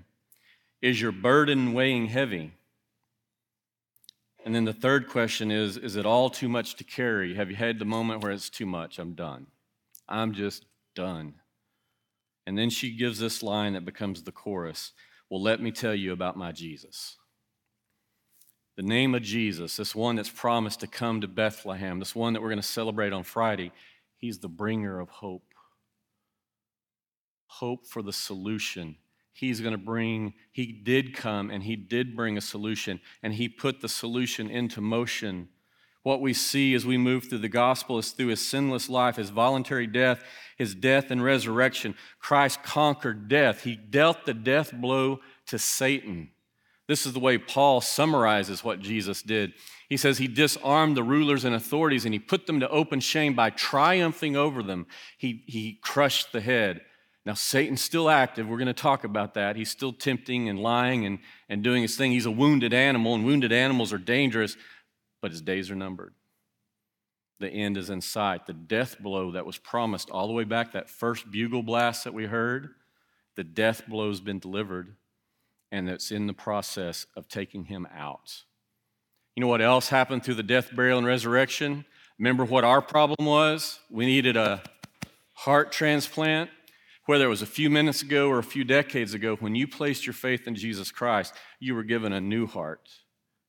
Is 0.81 1.01
your 1.01 1.11
burden 1.11 1.73
weighing 1.73 2.07
heavy? 2.07 2.53
And 4.45 4.55
then 4.55 4.65
the 4.65 4.73
third 4.73 5.09
question 5.09 5.51
is 5.51 5.77
Is 5.77 5.97
it 5.97 6.07
all 6.07 6.31
too 6.31 6.49
much 6.49 6.77
to 6.77 6.85
carry? 6.85 7.35
Have 7.35 7.51
you 7.51 7.57
had 7.57 7.81
the 7.81 7.85
moment 7.85 8.23
where 8.23 8.31
it's 8.31 8.51
too 8.51 8.67
much? 8.67 9.01
I'm 9.01 9.15
done. 9.15 9.49
I'm 10.09 10.33
just 10.33 10.65
done. 10.95 11.35
And 12.47 12.57
then 12.57 12.71
she 12.71 12.97
gives 12.97 13.19
this 13.19 13.43
line 13.43 13.73
that 13.73 13.85
becomes 13.85 14.23
the 14.23 14.31
chorus 14.31 14.93
Well, 15.29 15.43
let 15.43 15.61
me 15.61 15.73
tell 15.73 15.97
you 15.97 16.13
about 16.13 16.37
my 16.37 16.53
Jesus 16.53 17.17
the 18.79 18.85
name 18.85 19.13
of 19.17 19.23
Jesus, 19.23 19.77
this 19.77 19.93
one 19.93 20.15
that's 20.15 20.31
promised 20.31 20.79
to 20.79 20.87
come 20.87 21.21
to 21.21 21.27
Bethlehem, 21.27 21.99
this 21.99 22.15
one 22.15 22.33
that 22.33 22.41
we're 22.41 22.51
going 22.51 22.61
to 22.61 22.67
celebrate 22.67 23.13
on 23.13 23.25
Friday, 23.25 23.73
he's 24.19 24.39
the 24.39 24.49
bringer 24.49 25.01
of 25.01 25.09
hope. 25.09 25.53
Hope 27.49 27.89
for 27.89 28.03
the 28.03 28.13
solution. 28.13 28.95
He's 29.33 29.61
going 29.61 29.73
to 29.73 29.79
bring, 29.79 30.35
he 30.53 30.71
did 30.71 31.13
come 31.13 31.51
and 31.51 31.65
he 31.65 31.75
did 31.75 32.15
bring 32.15 32.39
a 32.39 32.41
solution, 32.41 33.01
and 33.21 33.35
he 33.35 33.49
put 33.49 33.81
the 33.81 33.89
solution 33.89 34.49
into 34.49 34.81
motion. 34.81 35.49
What 36.05 36.21
we 36.21 36.33
see 36.33 36.73
as 36.75 36.87
we 36.87 36.97
move 36.97 37.25
through 37.25 37.39
the 37.39 37.49
gospel 37.49 37.99
is 37.99 38.13
through 38.13 38.29
his 38.29 38.47
sinless 38.47 38.89
life, 38.89 39.17
his 39.17 39.31
voluntary 39.31 39.89
death, 39.89 40.23
his 40.57 40.77
death 40.77 41.11
and 41.11 41.21
resurrection. 41.21 41.97
Christ 42.21 42.63
conquered 42.63 43.27
death. 43.27 43.65
He 43.65 43.75
dealt 43.75 44.25
the 44.25 44.35
death 44.35 44.73
blow 44.73 45.19
to 45.47 45.59
Satan. 45.59 46.31
This 46.89 47.05
is 47.05 47.13
the 47.13 47.21
way 47.21 47.37
Paul 47.37 47.83
summarizes 47.83 48.65
what 48.65 48.81
Jesus 48.81 49.23
did. 49.23 49.53
He 49.91 49.99
says 49.99 50.17
he 50.17 50.27
disarmed 50.27 50.97
the 50.97 51.03
rulers 51.03 51.45
and 51.45 51.55
authorities 51.55 52.07
and 52.07 52.15
he 52.15 52.19
put 52.19 52.47
them 52.47 52.61
to 52.61 52.69
open 52.71 53.01
shame 53.01 53.35
by 53.35 53.51
triumphing 53.51 54.37
over 54.37 54.63
them. 54.63 54.87
He, 55.19 55.45
he 55.47 55.79
crushed 55.83 56.33
the 56.33 56.41
head. 56.41 56.81
Now, 57.27 57.35
Satan's 57.35 57.83
still 57.83 58.09
active. 58.09 58.49
We're 58.49 58.57
going 58.57 58.69
to 58.69 58.73
talk 58.73 59.05
about 59.05 59.35
that. 59.35 59.55
He's 59.55 59.71
still 59.71 59.93
tempting 59.93 60.49
and 60.49 60.59
lying 60.59 61.05
and, 61.05 61.19
and 61.51 61.63
doing 61.63 61.83
his 61.83 61.95
thing. 61.95 62.11
He's 62.11 62.25
a 62.25 62.31
wounded 62.31 62.73
animal, 62.73 63.15
and 63.15 63.23
wounded 63.23 63.53
animals 63.53 63.93
are 63.93 63.99
dangerous, 63.99 64.57
but 65.21 65.31
his 65.31 65.43
days 65.43 65.71
are 65.71 65.75
numbered. 65.75 66.15
The 67.39 67.51
end 67.51 67.77
is 67.77 67.91
in 67.91 68.01
sight. 68.01 68.47
The 68.47 68.55
death 68.55 68.99
blow 68.99 69.33
that 69.33 69.45
was 69.45 69.59
promised 69.59 70.09
all 70.09 70.27
the 70.27 70.33
way 70.33 70.45
back, 70.45 70.73
that 70.73 70.89
first 70.89 71.31
bugle 71.31 71.63
blast 71.63 72.05
that 72.05 72.15
we 72.15 72.25
heard, 72.25 72.71
the 73.37 73.45
death 73.45 73.83
blow's 73.87 74.21
been 74.21 74.39
delivered 74.39 74.97
and 75.71 75.89
that's 75.89 76.11
in 76.11 76.27
the 76.27 76.33
process 76.33 77.07
of 77.17 77.29
taking 77.29 77.65
him 77.65 77.87
out. 77.95 78.45
You 79.37 79.43
know 79.43 79.49
what 79.49 79.63
else 79.63 79.89
happened 79.89 80.25
through 80.25 80.35
the 80.35 80.43
death, 80.43 80.75
burial, 80.75 80.99
and 80.99 81.07
resurrection? 81.07 81.85
Remember 82.19 82.45
what 82.45 82.65
our 82.65 82.83
problem 82.83 83.27
was? 83.27 83.79
We 83.91 84.07
needed 84.07 84.37
a 84.37 84.63
heart 85.35 85.71
transplant. 85.71 86.51
Whether 87.07 87.25
it 87.25 87.29
was 87.29 87.43
a 87.43 87.47
few 87.47 87.71
minutes 87.71 88.03
ago 88.03 88.29
or 88.29 88.39
a 88.39 88.43
few 88.43 88.65
decades 88.65 89.15
ago, 89.15 89.37
when 89.37 89.55
you 89.55 89.67
placed 89.67 90.07
your 90.07 90.13
faith 90.13 90.47
in 90.47 90.55
Jesus 90.55 90.91
Christ, 90.91 91.33
you 91.59 91.75
were 91.75 91.85
given 91.85 92.13
a 92.13 92.21
new 92.21 92.47
heart. 92.47 92.89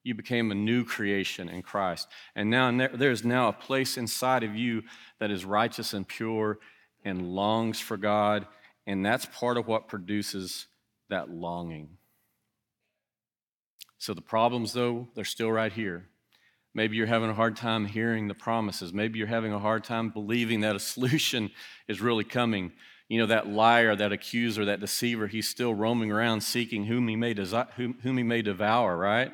You 0.04 0.16
became 0.16 0.52
a 0.52 0.56
new 0.56 0.86
creation 0.86 1.50
in 1.50 1.62
Christ. 1.62 2.08
And 2.36 2.50
now 2.50 2.72
there's 2.94 3.26
now 3.26 3.50
a 3.50 3.54
place 3.54 3.98
inside 3.98 4.44
of 4.44 4.56
you 4.56 4.84
that 5.20 5.30
is 5.30 5.44
righteous 5.44 5.94
and 5.94 6.08
pure 6.08 6.60
and 7.04 7.34
longs 7.34 7.82
for 7.82 7.98
God. 7.98 8.48
And 8.88 9.06
that's 9.06 9.26
part 9.26 9.58
of 9.58 9.68
what 9.68 9.90
produces 9.90 10.68
that 11.10 11.30
longing. 11.30 11.98
So 14.00 14.14
the 14.14 14.22
problems, 14.22 14.74
though, 14.74 15.10
they're 15.14 15.26
still 15.26 15.52
right 15.52 15.72
here. 15.72 16.08
Maybe 16.74 16.96
you're 16.96 17.08
having 17.08 17.30
a 17.30 17.34
hard 17.34 17.58
time 17.58 17.86
hearing 17.86 18.28
the 18.28 18.34
promises. 18.34 18.94
Maybe 18.94 19.20
you're 19.20 19.28
having 19.28 19.52
a 19.52 19.60
hard 19.60 19.84
time 19.84 20.10
believing 20.10 20.62
that 20.62 20.76
a 20.76 20.80
solution 20.94 21.52
is 21.88 22.02
really 22.02 22.24
coming. 22.24 22.72
You 23.10 23.20
know, 23.20 23.26
that 23.28 23.48
liar, 23.48 23.96
that 23.96 24.14
accuser, 24.14 24.66
that 24.66 24.80
deceiver, 24.80 25.28
he's 25.28 25.50
still 25.50 25.74
roaming 25.74 26.12
around 26.12 26.42
seeking 26.42 26.86
whom 26.86 27.08
he 27.08 27.16
may, 27.16 27.34
desi- 27.34 27.72
whom, 27.74 27.98
whom 28.02 28.18
he 28.18 28.24
may 28.24 28.42
devour, 28.42 28.96
right? 28.96 29.32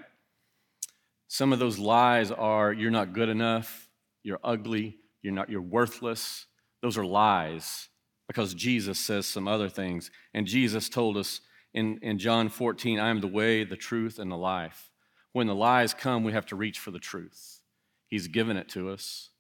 Some 1.28 1.54
of 1.54 1.60
those 1.60 1.78
lies 1.78 2.32
are 2.32 2.74
you're 2.74 2.92
not 2.92 3.14
good 3.14 3.30
enough, 3.30 3.90
you're 4.24 4.40
ugly, 4.44 4.98
you're, 5.22 5.34
not, 5.34 5.50
you're 5.50 5.62
worthless. 5.62 6.46
Those 6.82 6.98
are 6.98 7.06
lies 7.06 7.90
because 8.28 8.54
Jesus 8.54 8.98
says 8.98 9.28
some 9.28 9.48
other 9.48 9.70
things. 9.70 10.10
And 10.34 10.48
Jesus 10.48 10.90
told 10.90 11.18
us 11.18 11.42
in, 11.76 12.00
in 12.02 12.18
John 12.18 12.48
14, 12.48 13.00
I 13.02 13.10
am 13.10 13.20
the 13.20 13.28
way, 13.28 13.66
the 13.66 13.76
truth, 13.76 14.18
and 14.18 14.32
the 14.32 14.38
life. 14.38 14.90
When 15.34 15.48
the 15.48 15.54
lies 15.54 15.94
come, 15.94 16.24
we 16.24 16.32
have 16.32 16.46
to 16.48 16.56
reach 16.56 16.80
for 16.80 16.90
the 16.90 17.00
truth. 17.00 17.60
He's 18.08 18.30
given 18.30 18.56
it 18.56 18.70
to 18.70 18.90
us. 18.90 19.32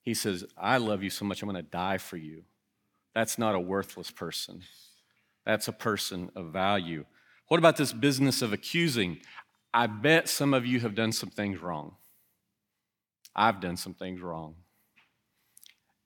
He 0.00 0.14
says, 0.14 0.44
I 0.56 0.76
love 0.76 1.02
you 1.02 1.10
so 1.10 1.24
much, 1.24 1.42
I'm 1.42 1.48
going 1.48 1.62
to 1.62 1.68
die 1.68 1.98
for 1.98 2.16
you. 2.16 2.44
That's 3.12 3.38
not 3.38 3.56
a 3.56 3.60
worthless 3.60 4.12
person. 4.12 4.62
That's 5.44 5.66
a 5.66 5.72
person 5.72 6.30
of 6.36 6.52
value. 6.52 7.06
What 7.48 7.58
about 7.58 7.76
this 7.76 7.92
business 7.92 8.40
of 8.40 8.52
accusing? 8.52 9.18
I 9.74 9.88
bet 9.88 10.28
some 10.28 10.54
of 10.54 10.64
you 10.64 10.78
have 10.80 10.94
done 10.94 11.10
some 11.10 11.30
things 11.30 11.60
wrong. 11.60 11.96
I've 13.34 13.60
done 13.60 13.76
some 13.76 13.94
things 13.94 14.20
wrong. 14.20 14.54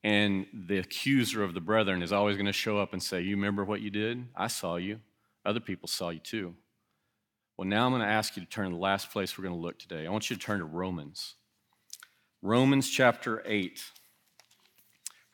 And 0.02 0.46
the 0.54 0.78
accuser 0.78 1.44
of 1.44 1.52
the 1.52 1.60
brethren 1.60 2.02
is 2.02 2.12
always 2.12 2.36
going 2.36 2.46
to 2.46 2.52
show 2.52 2.78
up 2.78 2.94
and 2.94 3.02
say, 3.02 3.20
You 3.20 3.36
remember 3.36 3.64
what 3.64 3.82
you 3.82 3.90
did? 3.90 4.24
I 4.34 4.46
saw 4.46 4.76
you. 4.76 5.00
Other 5.44 5.60
people 5.60 5.88
saw 5.88 6.10
you 6.10 6.20
too. 6.20 6.54
Well, 7.56 7.68
now 7.68 7.86
I'm 7.86 7.92
going 7.92 8.02
to 8.02 8.08
ask 8.08 8.36
you 8.36 8.42
to 8.42 8.48
turn 8.48 8.70
to 8.70 8.74
the 8.74 8.82
last 8.82 9.10
place 9.10 9.38
we're 9.38 9.44
going 9.44 9.54
to 9.54 9.60
look 9.60 9.78
today. 9.78 10.06
I 10.06 10.10
want 10.10 10.28
you 10.28 10.36
to 10.36 10.42
turn 10.42 10.58
to 10.58 10.64
Romans. 10.64 11.34
Romans 12.42 12.90
chapter 12.90 13.42
8. 13.46 13.80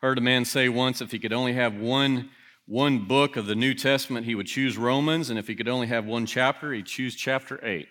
Heard 0.03 0.19
a 0.19 0.21
man 0.21 0.45
say 0.45 0.69
once 0.69 1.01
if 1.01 1.13
he 1.13 1.19
could 1.19 1.33
only 1.33 1.55
have 1.55 1.75
one, 1.75 2.31
one 2.67 3.07
book 3.07 3.37
of 3.37 3.47
the 3.47 3.55
New 3.55 3.75
Testament, 3.75 4.27
he 4.27 4.35
would 4.35 4.47
choose 4.47 4.77
Romans, 4.77 5.31
and 5.31 5.39
if 5.39 5.47
he 5.47 5.55
could 5.55 5.69
only 5.69 5.87
have 5.87 6.05
one 6.05 6.27
chapter, 6.27 6.73
he'd 6.73 6.87
choose 6.87 7.15
chapter 7.15 7.59
8. 7.65 7.89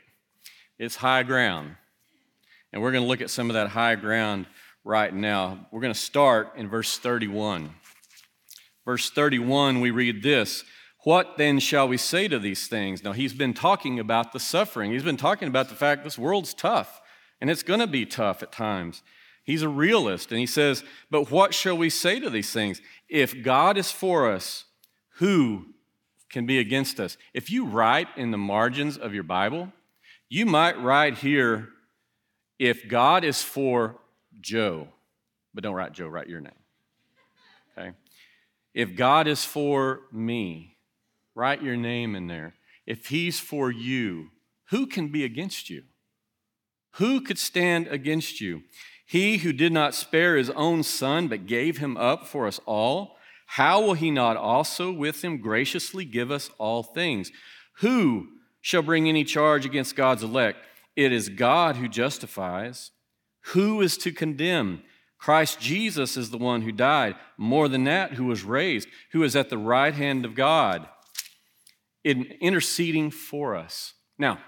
It's 0.77 0.95
high 0.97 1.23
ground. 1.23 1.75
And 2.71 2.81
we're 2.81 2.91
going 2.91 3.03
to 3.03 3.07
look 3.07 3.21
at 3.21 3.29
some 3.29 3.49
of 3.49 3.55
that 3.55 3.69
high 3.69 3.95
ground 3.95 4.45
right 4.83 5.13
now. 5.13 5.67
We're 5.71 5.81
going 5.81 5.93
to 5.93 5.99
start 5.99 6.53
in 6.55 6.69
verse 6.69 6.97
31. 6.97 7.71
Verse 8.85 9.09
31, 9.09 9.81
we 9.81 9.91
read 9.91 10.23
this 10.23 10.63
What 11.03 11.37
then 11.37 11.59
shall 11.59 11.87
we 11.87 11.97
say 11.97 12.27
to 12.27 12.39
these 12.39 12.67
things? 12.67 13.03
Now, 13.03 13.13
he's 13.13 13.33
been 13.33 13.53
talking 13.53 13.99
about 13.99 14.33
the 14.33 14.39
suffering. 14.39 14.91
He's 14.91 15.03
been 15.03 15.17
talking 15.17 15.47
about 15.47 15.69
the 15.69 15.75
fact 15.75 16.03
this 16.03 16.17
world's 16.17 16.53
tough, 16.53 17.01
and 17.39 17.49
it's 17.49 17.63
going 17.63 17.79
to 17.79 17.87
be 17.87 18.05
tough 18.05 18.43
at 18.43 18.51
times. 18.51 19.01
He's 19.43 19.61
a 19.61 19.69
realist, 19.69 20.31
and 20.31 20.39
he 20.39 20.45
says, 20.45 20.83
But 21.09 21.31
what 21.31 21.53
shall 21.53 21.77
we 21.77 21.89
say 21.89 22.19
to 22.19 22.29
these 22.29 22.51
things? 22.51 22.81
If 23.07 23.41
God 23.41 23.77
is 23.77 23.91
for 23.91 24.29
us, 24.29 24.65
who 25.15 25.67
can 26.29 26.45
be 26.45 26.59
against 26.59 26.99
us? 26.99 27.17
If 27.33 27.49
you 27.49 27.65
write 27.65 28.07
in 28.17 28.31
the 28.31 28.37
margins 28.37 28.97
of 28.97 29.13
your 29.13 29.23
Bible, 29.23 29.71
you 30.27 30.45
might 30.45 30.79
write 30.79 31.19
here, 31.19 31.69
If 32.59 32.89
God 32.89 33.23
is 33.23 33.41
for 33.41 33.95
Joe, 34.41 34.89
but 35.53 35.63
don't 35.63 35.75
write 35.75 35.93
Joe, 35.93 36.07
write 36.07 36.27
your 36.27 36.41
name. 36.41 36.51
Okay? 37.77 37.91
If 38.73 38.95
God 38.95 39.27
is 39.27 39.45
for 39.45 40.01
me, 40.11 40.75
write 41.39 41.63
your 41.63 41.77
name 41.77 42.15
in 42.15 42.27
there. 42.27 42.55
If 42.85 43.07
He's 43.07 43.39
for 43.39 43.71
you, 43.71 44.27
who 44.69 44.85
can 44.85 45.07
be 45.07 45.23
against 45.23 45.69
you? 45.69 45.83
Who 46.95 47.21
could 47.21 47.37
stand 47.37 47.87
against 47.87 48.41
you? 48.41 48.63
He 49.05 49.37
who 49.37 49.53
did 49.53 49.71
not 49.71 49.95
spare 49.95 50.37
his 50.37 50.51
own 50.51 50.83
son, 50.83 51.27
but 51.29 51.47
gave 51.47 51.77
him 51.77 51.97
up 51.97 52.27
for 52.27 52.45
us 52.45 52.59
all, 52.65 53.15
how 53.47 53.81
will 53.81 53.95
he 53.95 54.11
not 54.11 54.37
also 54.37 54.91
with 54.91 55.23
him 55.23 55.37
graciously 55.37 56.05
give 56.05 56.29
us 56.29 56.51
all 56.59 56.83
things? 56.83 57.31
Who 57.77 58.27
shall 58.61 58.83
bring 58.83 59.09
any 59.09 59.23
charge 59.23 59.65
against 59.65 59.95
God's 59.95 60.21
elect? 60.21 60.59
It 60.95 61.11
is 61.11 61.29
God 61.29 61.77
who 61.77 61.87
justifies. 61.87 62.91
Who 63.53 63.81
is 63.81 63.97
to 63.99 64.11
condemn? 64.11 64.83
Christ 65.17 65.59
Jesus 65.59 66.15
is 66.15 66.29
the 66.29 66.37
one 66.37 66.61
who 66.61 66.71
died. 66.71 67.15
More 67.37 67.67
than 67.67 67.85
that, 67.85 68.13
who 68.13 68.25
was 68.25 68.43
raised, 68.43 68.87
who 69.11 69.23
is 69.23 69.35
at 69.35 69.49
the 69.49 69.57
right 69.57 69.93
hand 69.93 70.23
of 70.23 70.35
God, 70.35 70.87
in 72.09 72.23
interceding 72.41 73.11
for 73.11 73.55
us. 73.55 73.93
Now, 74.17 74.39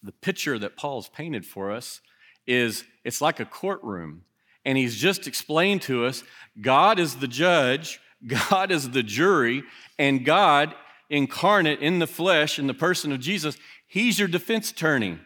the 0.00 0.12
picture 0.12 0.58
that 0.60 0.76
Paul's 0.76 1.08
painted 1.08 1.44
for 1.44 1.72
us 1.72 2.00
is 2.46 2.84
it's 3.04 3.20
like 3.20 3.40
a 3.40 3.44
courtroom. 3.44 4.22
And 4.64 4.78
he's 4.78 4.96
just 4.96 5.26
explained 5.26 5.82
to 5.82 6.06
us 6.06 6.22
God 6.60 7.00
is 7.00 7.16
the 7.16 7.26
judge, 7.26 8.00
God 8.26 8.70
is 8.70 8.90
the 8.90 9.02
jury, 9.02 9.64
and 9.98 10.24
God 10.24 10.74
incarnate 11.10 11.80
in 11.80 11.98
the 11.98 12.06
flesh, 12.06 12.58
in 12.58 12.68
the 12.68 12.74
person 12.74 13.10
of 13.10 13.18
Jesus, 13.18 13.56
he's 13.88 14.18
your 14.18 14.28
defense 14.28 14.70
attorney. 14.70 15.18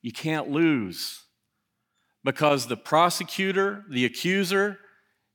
You 0.00 0.12
can't 0.12 0.48
lose 0.48 1.24
because 2.22 2.66
the 2.66 2.76
prosecutor, 2.76 3.84
the 3.90 4.04
accuser, 4.04 4.78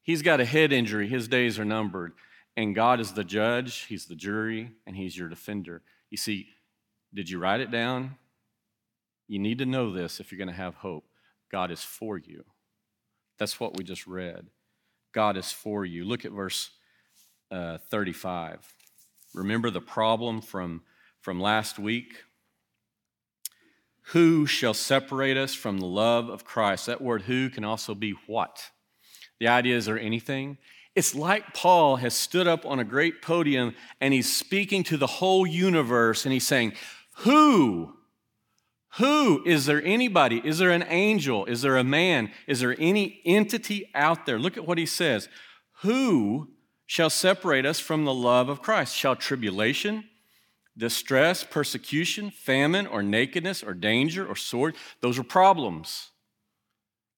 he's 0.02 0.22
got 0.22 0.40
a 0.40 0.46
head 0.46 0.72
injury. 0.72 1.10
His 1.10 1.28
days 1.28 1.60
are 1.60 1.66
numbered. 1.66 2.14
And 2.60 2.76
God 2.76 3.00
is 3.00 3.14
the 3.14 3.24
judge, 3.24 3.86
he's 3.86 4.08
the 4.08 4.18
jury, 4.18 4.72
and 4.86 4.94
he's 4.94 5.18
your 5.18 5.30
defender. 5.30 5.82
You 6.10 6.18
see, 6.18 6.50
did 7.14 7.30
you 7.30 7.40
write 7.40 7.62
it 7.62 7.72
down? 7.72 8.18
You 9.30 9.40
need 9.40 9.60
to 9.60 9.66
know 9.66 9.94
this 9.94 10.20
if 10.20 10.30
you're 10.30 10.38
going 10.38 10.50
to 10.50 10.62
have 10.62 10.76
hope. 10.76 11.06
God 11.50 11.72
is 11.72 11.82
for 11.82 12.18
you. 12.18 12.44
That's 13.38 13.62
what 13.62 13.78
we 13.78 13.86
just 13.86 14.06
read. 14.06 14.48
God 15.14 15.38
is 15.38 15.54
for 15.54 15.86
you. 15.86 16.04
Look 16.04 16.26
at 16.26 16.34
verse 16.34 16.72
uh, 17.50 17.78
35. 17.78 18.76
Remember 19.34 19.70
the 19.70 19.80
problem 19.80 20.42
from, 20.42 20.82
from 21.22 21.40
last 21.40 21.80
week? 21.80 22.26
Who 24.08 24.46
shall 24.46 24.74
separate 24.74 25.38
us 25.38 25.54
from 25.54 25.78
the 25.78 25.86
love 25.86 26.28
of 26.28 26.44
Christ? 26.44 26.88
That 26.88 27.00
word 27.00 27.22
who 27.22 27.50
can 27.50 27.64
also 27.64 27.96
be 27.96 28.16
what. 28.28 28.70
The 29.40 29.48
idea 29.48 29.78
is 29.78 29.86
there 29.86 29.98
anything? 29.98 30.58
It's 30.96 31.16
like 31.16 31.54
Paul 31.54 31.98
has 31.98 32.14
stood 32.14 32.48
up 32.48 32.66
on 32.66 32.80
a 32.80 32.84
great 32.84 33.22
podium 33.22 33.76
and 34.02 34.14
he's 34.14 34.32
speaking 34.32 34.84
to 34.86 34.98
the 34.98 35.08
whole 35.08 35.46
universe 35.46 36.26
and 36.26 36.34
he's 36.34 36.48
saying, 36.48 36.74
Who 37.18 37.94
who? 38.98 39.44
Is 39.46 39.66
there 39.66 39.84
anybody? 39.84 40.42
Is 40.44 40.58
there 40.58 40.72
an 40.72 40.86
angel? 40.88 41.46
Is 41.46 41.62
there 41.62 41.78
a 41.78 41.84
man? 41.84 42.32
Is 42.48 42.60
there 42.60 42.76
any 42.80 43.22
entity 43.24 43.90
out 43.94 44.26
there? 44.26 44.40
Look 44.40 44.58
at 44.58 44.66
what 44.66 44.78
he 44.78 44.86
says. 44.86 45.30
Who 45.82 46.50
shall 46.86 47.10
separate 47.10 47.66
us 47.66 47.80
from 47.80 48.06
the 48.06 48.14
love 48.14 48.50
of 48.50 48.62
Christ? 48.62 48.96
Shall 48.96 49.16
tribulation, 49.16 50.06
distress, 50.76 51.44
persecution, 51.44 52.32
famine, 52.32 52.88
or 52.88 53.04
nakedness, 53.04 53.64
or 53.64 53.76
danger, 53.76 54.26
or 54.26 54.36
sword? 54.36 54.76
Those 55.02 55.20
are 55.20 55.24
problems. 55.24 56.10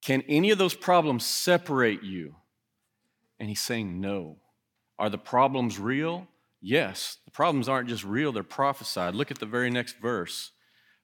Can 0.01 0.23
any 0.27 0.51
of 0.51 0.57
those 0.57 0.73
problems 0.73 1.25
separate 1.25 2.03
you? 2.03 2.35
And 3.41 3.49
he's 3.49 3.59
saying 3.59 3.99
no. 3.99 4.37
Are 4.99 5.09
the 5.09 5.17
problems 5.17 5.79
real? 5.79 6.27
Yes. 6.61 7.17
The 7.25 7.31
problems 7.31 7.67
aren't 7.67 7.89
just 7.89 8.03
real, 8.03 8.31
they're 8.31 8.43
prophesied. 8.43 9.15
Look 9.15 9.31
at 9.31 9.39
the 9.39 9.47
very 9.47 9.71
next 9.71 9.97
verse. 9.97 10.51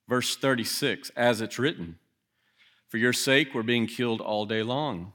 Verse 0.08 0.38
36 0.38 1.10
As 1.16 1.42
it's 1.42 1.58
written, 1.58 1.98
For 2.90 3.00
your 3.00 3.12
sake 3.12 3.56
we're 3.56 3.64
being 3.64 3.88
killed 3.88 4.22
all 4.22 4.46
day 4.46 4.62
long. 4.62 5.14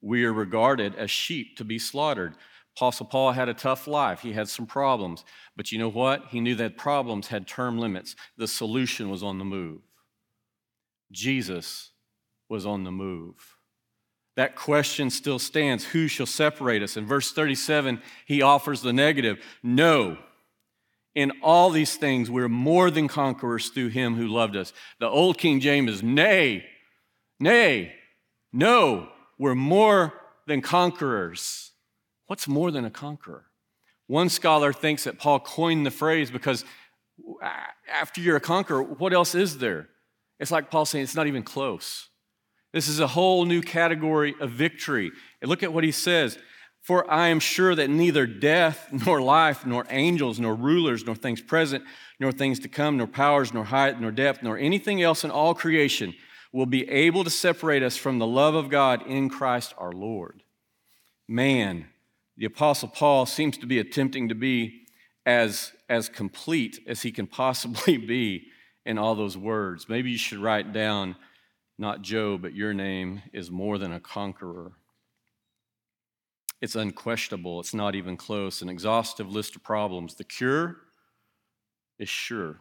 We 0.00 0.24
are 0.24 0.32
regarded 0.32 0.94
as 0.94 1.10
sheep 1.10 1.56
to 1.56 1.64
be 1.64 1.80
slaughtered. 1.80 2.36
Apostle 2.76 3.06
Paul 3.06 3.32
had 3.32 3.48
a 3.48 3.54
tough 3.54 3.88
life. 3.88 4.20
He 4.20 4.32
had 4.32 4.48
some 4.48 4.64
problems. 4.64 5.24
But 5.56 5.72
you 5.72 5.78
know 5.78 5.90
what? 5.90 6.26
He 6.28 6.38
knew 6.38 6.54
that 6.54 6.76
problems 6.76 7.26
had 7.26 7.48
term 7.48 7.78
limits. 7.78 8.14
The 8.36 8.46
solution 8.46 9.10
was 9.10 9.24
on 9.24 9.38
the 9.38 9.44
move. 9.44 9.80
Jesus 11.10 11.90
was 12.48 12.64
on 12.64 12.84
the 12.84 12.92
move. 12.92 13.56
That 14.40 14.56
question 14.56 15.10
still 15.10 15.38
stands 15.38 15.84
Who 15.84 16.08
shall 16.08 16.24
separate 16.24 16.82
us? 16.82 16.96
In 16.96 17.04
verse 17.04 17.30
37, 17.30 18.00
he 18.24 18.40
offers 18.40 18.80
the 18.80 18.90
negative 18.90 19.38
No, 19.62 20.16
in 21.14 21.30
all 21.42 21.68
these 21.68 21.96
things, 21.96 22.30
we're 22.30 22.48
more 22.48 22.90
than 22.90 23.06
conquerors 23.06 23.68
through 23.68 23.88
him 23.88 24.14
who 24.14 24.28
loved 24.28 24.56
us. 24.56 24.72
The 24.98 25.08
old 25.08 25.36
King 25.36 25.60
James 25.60 25.90
is, 25.90 26.02
nay, 26.02 26.64
nay, 27.38 27.92
no, 28.50 29.10
we're 29.38 29.54
more 29.54 30.14
than 30.46 30.62
conquerors. 30.62 31.72
What's 32.26 32.48
more 32.48 32.70
than 32.70 32.86
a 32.86 32.90
conqueror? 32.90 33.44
One 34.06 34.30
scholar 34.30 34.72
thinks 34.72 35.04
that 35.04 35.18
Paul 35.18 35.40
coined 35.40 35.84
the 35.84 35.90
phrase 35.90 36.30
because 36.30 36.64
after 37.92 38.22
you're 38.22 38.36
a 38.36 38.40
conqueror, 38.40 38.84
what 38.84 39.12
else 39.12 39.34
is 39.34 39.58
there? 39.58 39.90
It's 40.38 40.50
like 40.50 40.70
Paul 40.70 40.86
saying 40.86 41.04
it's 41.04 41.14
not 41.14 41.26
even 41.26 41.42
close. 41.42 42.09
This 42.72 42.88
is 42.88 43.00
a 43.00 43.08
whole 43.08 43.44
new 43.44 43.62
category 43.62 44.34
of 44.40 44.50
victory. 44.50 45.10
And 45.40 45.48
look 45.48 45.62
at 45.62 45.72
what 45.72 45.84
he 45.84 45.92
says 45.92 46.38
for 46.82 47.08
I 47.10 47.28
am 47.28 47.40
sure 47.40 47.74
that 47.74 47.90
neither 47.90 48.26
death, 48.26 48.88
nor 49.06 49.20
life, 49.20 49.66
nor 49.66 49.86
angels, 49.90 50.40
nor 50.40 50.54
rulers, 50.54 51.04
nor 51.04 51.14
things 51.14 51.40
present, 51.40 51.84
nor 52.18 52.32
things 52.32 52.58
to 52.60 52.68
come, 52.68 52.96
nor 52.96 53.06
powers, 53.06 53.52
nor 53.52 53.64
height, 53.64 54.00
nor 54.00 54.10
depth, 54.10 54.42
nor 54.42 54.58
anything 54.58 55.02
else 55.02 55.24
in 55.24 55.30
all 55.30 55.54
creation 55.54 56.14
will 56.52 56.66
be 56.66 56.88
able 56.88 57.22
to 57.22 57.30
separate 57.30 57.82
us 57.82 57.96
from 57.96 58.18
the 58.18 58.26
love 58.26 58.54
of 58.54 58.70
God 58.70 59.06
in 59.06 59.28
Christ 59.28 59.74
our 59.78 59.92
Lord. 59.92 60.42
Man, 61.28 61.86
the 62.36 62.46
Apostle 62.46 62.88
Paul 62.88 63.24
seems 63.24 63.56
to 63.58 63.66
be 63.66 63.78
attempting 63.78 64.28
to 64.28 64.34
be 64.34 64.86
as, 65.24 65.72
as 65.88 66.08
complete 66.08 66.80
as 66.88 67.02
he 67.02 67.12
can 67.12 67.26
possibly 67.26 67.96
be 67.98 68.48
in 68.84 68.98
all 68.98 69.14
those 69.14 69.36
words. 69.36 69.88
Maybe 69.88 70.10
you 70.10 70.18
should 70.18 70.38
write 70.38 70.72
down 70.72 71.14
not 71.80 72.02
Joe, 72.02 72.36
but 72.36 72.54
your 72.54 72.74
name 72.74 73.22
is 73.32 73.50
more 73.50 73.78
than 73.78 73.92
a 73.92 74.00
conqueror. 74.00 74.72
It's 76.60 76.74
unquestionable. 76.74 77.58
It's 77.58 77.72
not 77.72 77.94
even 77.94 78.18
close. 78.18 78.60
An 78.60 78.68
exhaustive 78.68 79.30
list 79.30 79.56
of 79.56 79.62
problems. 79.62 80.14
The 80.14 80.24
cure 80.24 80.76
is 81.98 82.08
sure. 82.08 82.60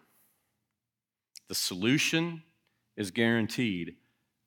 The 1.50 1.56
solution 1.56 2.44
is 2.96 3.12
guaranteed 3.12 3.96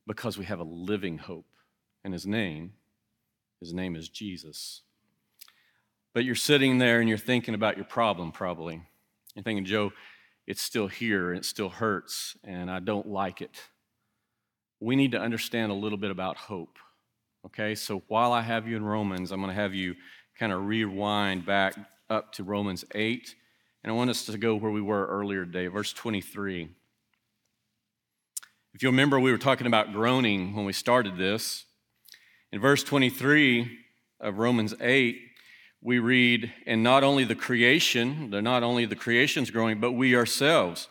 because 0.06 0.38
we 0.38 0.46
have 0.46 0.60
a 0.60 0.64
living 0.64 1.18
hope. 1.18 1.46
And 2.02 2.14
his 2.14 2.26
name, 2.26 2.72
his 3.60 3.74
name 3.74 3.94
is 3.94 4.08
Jesus. 4.08 4.82
But 6.14 6.24
you're 6.24 6.34
sitting 6.34 6.78
there 6.78 7.00
and 7.00 7.08
you're 7.08 7.18
thinking 7.18 7.54
about 7.54 7.76
your 7.76 7.84
problem, 7.84 8.32
probably. 8.32 8.82
You're 9.34 9.42
thinking, 9.42 9.66
Joe, 9.66 9.92
it's 10.46 10.62
still 10.62 10.88
here 10.88 11.30
and 11.30 11.38
it 11.38 11.44
still 11.44 11.68
hurts, 11.68 12.36
and 12.42 12.70
I 12.70 12.80
don't 12.80 13.06
like 13.06 13.40
it. 13.42 13.60
We 14.82 14.96
need 14.96 15.12
to 15.12 15.20
understand 15.20 15.70
a 15.70 15.74
little 15.74 15.98
bit 15.98 16.10
about 16.10 16.36
hope. 16.36 16.76
Okay, 17.46 17.74
so 17.74 18.02
while 18.08 18.32
I 18.32 18.40
have 18.40 18.66
you 18.66 18.76
in 18.76 18.84
Romans, 18.84 19.30
I'm 19.30 19.40
going 19.40 19.54
to 19.54 19.60
have 19.60 19.74
you 19.74 19.94
kind 20.38 20.52
of 20.52 20.66
rewind 20.66 21.46
back 21.46 21.74
up 22.10 22.32
to 22.34 22.44
Romans 22.44 22.84
8. 22.94 23.34
And 23.84 23.92
I 23.92 23.94
want 23.94 24.10
us 24.10 24.26
to 24.26 24.38
go 24.38 24.56
where 24.56 24.70
we 24.70 24.80
were 24.80 25.06
earlier 25.06 25.44
today, 25.44 25.66
verse 25.68 25.92
23. 25.92 26.68
If 28.74 28.82
you 28.82 28.88
remember, 28.88 29.20
we 29.20 29.32
were 29.32 29.38
talking 29.38 29.66
about 29.66 29.92
groaning 29.92 30.54
when 30.54 30.64
we 30.64 30.72
started 30.72 31.16
this. 31.16 31.64
In 32.50 32.60
verse 32.60 32.82
23, 32.82 33.78
of 34.22 34.38
Romans 34.38 34.72
8, 34.80 35.20
we 35.82 35.98
read, 35.98 36.52
and 36.64 36.82
not 36.82 37.02
only 37.02 37.24
the 37.24 37.34
creation, 37.34 38.30
they're 38.30 38.40
not 38.40 38.62
only 38.62 38.86
the 38.86 38.96
creation's 38.96 39.50
growing, 39.50 39.80
but 39.80 39.92
we 39.92 40.14
ourselves, 40.14 40.88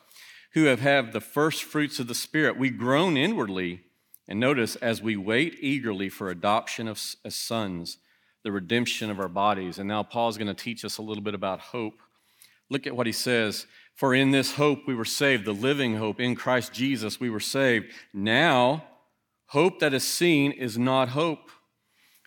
who 0.54 0.66
have 0.66 0.80
had 0.80 1.14
the 1.14 1.22
first 1.22 1.64
fruits 1.64 2.00
of 2.00 2.08
the 2.08 2.16
Spirit, 2.16 2.58
we 2.58 2.70
groan 2.70 3.18
inwardly. 3.18 3.82
And 4.28 4.40
notice, 4.40 4.76
as 4.78 5.02
we 5.02 5.18
wait 5.18 5.58
eagerly 5.60 6.10
for 6.10 6.30
adoption 6.30 6.88
of, 6.88 7.02
as 7.26 7.36
sons, 7.36 7.98
the 8.44 8.52
redemption 8.52 9.10
of 9.10 9.20
our 9.20 9.28
bodies. 9.28 9.78
And 9.78 9.88
now 9.88 10.04
Paul's 10.04 10.38
going 10.38 10.48
to 10.48 10.54
teach 10.54 10.84
us 10.86 10.98
a 10.98 11.02
little 11.02 11.24
bit 11.24 11.34
about 11.34 11.60
hope. 11.60 12.02
Look 12.70 12.88
at 12.88 12.96
what 12.96 13.08
he 13.08 13.14
says. 13.14 13.66
For 13.96 14.16
in 14.16 14.32
this 14.32 14.54
hope 14.54 14.88
we 14.88 14.96
were 14.96 15.06
saved, 15.06 15.46
the 15.46 15.54
living 15.54 15.98
hope 15.98 16.20
in 16.20 16.36
Christ 16.36 16.74
Jesus 16.74 17.20
we 17.20 17.30
were 17.30 17.40
saved. 17.40 17.92
Now, 18.14 18.86
hope 19.48 19.80
that 19.80 19.94
is 19.94 20.04
seen 20.04 20.52
is 20.52 20.78
not 20.78 21.10
hope. 21.10 21.52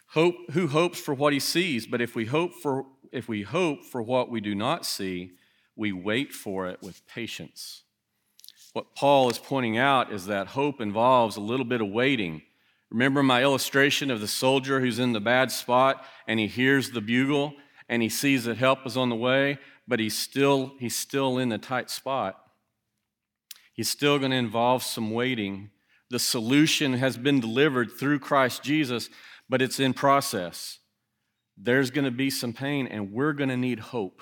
Hope 0.08 0.36
who 0.52 0.68
hopes 0.68 1.00
for 1.00 1.14
what 1.14 1.32
he 1.32 1.40
sees, 1.40 1.86
but 1.86 2.00
if 2.00 2.14
we 2.14 2.26
hope 2.26 2.52
for 2.54 2.86
if 3.10 3.28
we 3.28 3.42
hope 3.42 3.84
for 3.84 4.02
what 4.02 4.28
we 4.28 4.40
do 4.40 4.56
not 4.56 4.84
see, 4.84 5.32
we 5.76 5.92
wait 5.92 6.32
for 6.32 6.66
it 6.66 6.82
with 6.82 7.06
patience. 7.06 7.83
What 8.74 8.96
Paul 8.96 9.30
is 9.30 9.38
pointing 9.38 9.78
out 9.78 10.12
is 10.12 10.26
that 10.26 10.48
hope 10.48 10.80
involves 10.80 11.36
a 11.36 11.40
little 11.40 11.64
bit 11.64 11.80
of 11.80 11.88
waiting. 11.90 12.42
Remember 12.90 13.22
my 13.22 13.40
illustration 13.40 14.10
of 14.10 14.20
the 14.20 14.26
soldier 14.26 14.80
who's 14.80 14.98
in 14.98 15.12
the 15.12 15.20
bad 15.20 15.52
spot 15.52 16.04
and 16.26 16.40
he 16.40 16.48
hears 16.48 16.90
the 16.90 17.00
bugle 17.00 17.54
and 17.88 18.02
he 18.02 18.08
sees 18.08 18.44
that 18.44 18.56
help 18.56 18.84
is 18.84 18.96
on 18.96 19.10
the 19.10 19.16
way, 19.16 19.58
but 19.86 20.00
he's 20.00 20.18
still 20.18 20.72
he's 20.80 20.96
still 20.96 21.38
in 21.38 21.50
the 21.50 21.58
tight 21.58 21.88
spot. 21.88 22.36
He's 23.72 23.88
still 23.88 24.18
going 24.18 24.32
to 24.32 24.36
involve 24.36 24.82
some 24.82 25.12
waiting. 25.12 25.70
The 26.10 26.18
solution 26.18 26.94
has 26.94 27.16
been 27.16 27.38
delivered 27.38 27.92
through 27.92 28.18
Christ 28.18 28.64
Jesus, 28.64 29.08
but 29.48 29.62
it's 29.62 29.78
in 29.78 29.94
process. 29.94 30.80
There's 31.56 31.92
going 31.92 32.06
to 32.06 32.10
be 32.10 32.30
some 32.30 32.52
pain, 32.52 32.88
and 32.88 33.12
we're 33.12 33.32
going 33.34 33.50
to 33.50 33.56
need 33.56 33.78
hope 33.78 34.20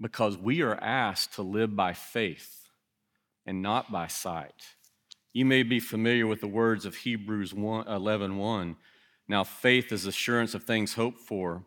because 0.00 0.36
we 0.36 0.62
are 0.62 0.74
asked 0.74 1.34
to 1.34 1.42
live 1.42 1.76
by 1.76 1.92
faith 1.92 2.61
and 3.46 3.62
not 3.62 3.90
by 3.90 4.06
sight. 4.06 4.74
You 5.32 5.44
may 5.44 5.62
be 5.62 5.80
familiar 5.80 6.26
with 6.26 6.40
the 6.40 6.46
words 6.46 6.84
of 6.84 6.96
Hebrews 6.96 7.52
11 7.52 8.36
1. 8.36 8.76
Now, 9.28 9.44
faith 9.44 9.92
is 9.92 10.06
assurance 10.06 10.54
of 10.54 10.64
things 10.64 10.94
hoped 10.94 11.20
for 11.20 11.64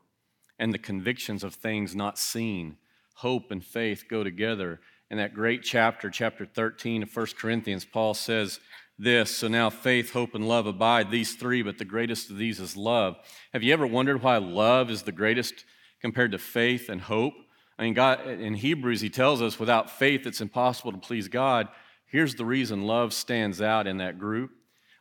and 0.59 0.73
the 0.73 0.79
convictions 0.79 1.43
of 1.43 1.55
things 1.55 1.95
not 1.95 2.17
seen. 2.17 2.77
Hope 3.15 3.51
and 3.51 3.63
faith 3.63 4.05
go 4.09 4.23
together. 4.23 4.79
In 5.09 5.17
that 5.17 5.33
great 5.33 5.63
chapter, 5.63 6.09
chapter 6.09 6.45
13 6.45 7.03
of 7.03 7.15
1 7.15 7.27
Corinthians, 7.37 7.85
Paul 7.85 8.13
says, 8.13 8.59
this. 8.97 9.35
So 9.35 9.47
now 9.47 9.69
faith, 9.69 10.11
hope, 10.11 10.35
and 10.35 10.47
love 10.47 10.67
abide, 10.67 11.11
these 11.11 11.35
three, 11.35 11.61
but 11.61 11.77
the 11.77 11.85
greatest 11.85 12.29
of 12.29 12.37
these 12.37 12.59
is 12.59 12.77
love. 12.77 13.17
Have 13.53 13.63
you 13.63 13.73
ever 13.73 13.87
wondered 13.87 14.21
why 14.21 14.37
love 14.37 14.89
is 14.89 15.03
the 15.03 15.11
greatest 15.11 15.65
compared 16.01 16.31
to 16.31 16.37
faith 16.37 16.89
and 16.89 17.01
hope? 17.01 17.33
I 17.77 17.83
mean, 17.83 17.93
God, 17.93 18.25
in 18.27 18.55
Hebrews, 18.55 19.01
he 19.01 19.09
tells 19.09 19.41
us 19.41 19.59
without 19.59 19.89
faith, 19.89 20.25
it's 20.25 20.41
impossible 20.41 20.93
to 20.93 20.97
please 20.97 21.27
God. 21.27 21.67
Here's 22.05 22.35
the 22.35 22.45
reason 22.45 22.83
love 22.83 23.13
stands 23.13 23.61
out 23.61 23.87
in 23.87 23.97
that 23.97 24.17
group 24.17 24.51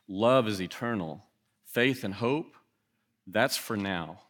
love 0.07 0.47
is 0.47 0.61
eternal. 0.61 1.23
Faith 1.65 2.03
and 2.03 2.13
hope, 2.13 2.55
that's 3.27 3.57
for 3.57 3.75
now, 3.75 4.21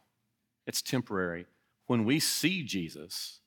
it's 0.66 0.82
temporary. 0.82 1.46
When 1.88 2.06
we 2.06 2.20
see 2.20 2.64
Jesus, 2.64 3.40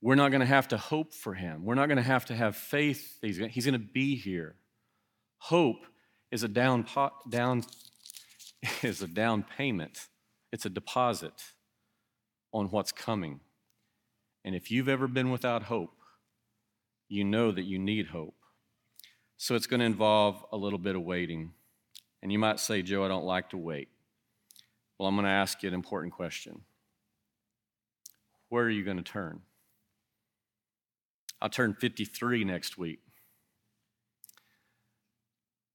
we're 0.00 0.14
not 0.14 0.30
going 0.30 0.40
to 0.40 0.46
have 0.46 0.68
to 0.68 0.76
hope 0.76 1.12
for 1.12 1.34
him. 1.34 1.64
We're 1.64 1.74
not 1.74 1.86
going 1.86 1.96
to 1.96 2.02
have 2.02 2.26
to 2.26 2.34
have 2.34 2.56
faith. 2.56 3.18
He's 3.22 3.38
going 3.38 3.72
to 3.72 3.78
be 3.78 4.16
here. 4.16 4.56
Hope 5.38 5.86
is 6.30 6.42
a 6.42 6.48
down, 6.48 6.84
pot, 6.84 7.12
down, 7.30 7.64
is 8.82 9.02
a 9.02 9.08
down 9.08 9.44
payment, 9.56 10.08
it's 10.52 10.66
a 10.66 10.70
deposit 10.70 11.34
on 12.52 12.66
what's 12.66 12.92
coming. 12.92 13.40
And 14.44 14.54
if 14.54 14.70
you've 14.70 14.88
ever 14.88 15.06
been 15.06 15.30
without 15.30 15.64
hope, 15.64 15.92
you 17.08 17.24
know 17.24 17.52
that 17.52 17.64
you 17.64 17.78
need 17.78 18.08
hope. 18.08 18.34
So 19.36 19.54
it's 19.54 19.66
going 19.66 19.80
to 19.80 19.86
involve 19.86 20.44
a 20.52 20.56
little 20.56 20.78
bit 20.78 20.96
of 20.96 21.02
waiting. 21.02 21.52
And 22.22 22.32
you 22.32 22.38
might 22.38 22.60
say, 22.60 22.82
Joe, 22.82 23.04
I 23.04 23.08
don't 23.08 23.24
like 23.24 23.50
to 23.50 23.56
wait. 23.56 23.88
Well, 24.98 25.08
I'm 25.08 25.16
going 25.16 25.24
to 25.24 25.30
ask 25.30 25.62
you 25.62 25.68
an 25.68 25.74
important 25.74 26.12
question 26.12 26.62
Where 28.48 28.64
are 28.64 28.70
you 28.70 28.84
going 28.84 28.98
to 28.98 29.02
turn? 29.02 29.40
I'll 31.40 31.48
turn 31.48 31.74
53 31.74 32.44
next 32.44 32.78
week. 32.78 33.00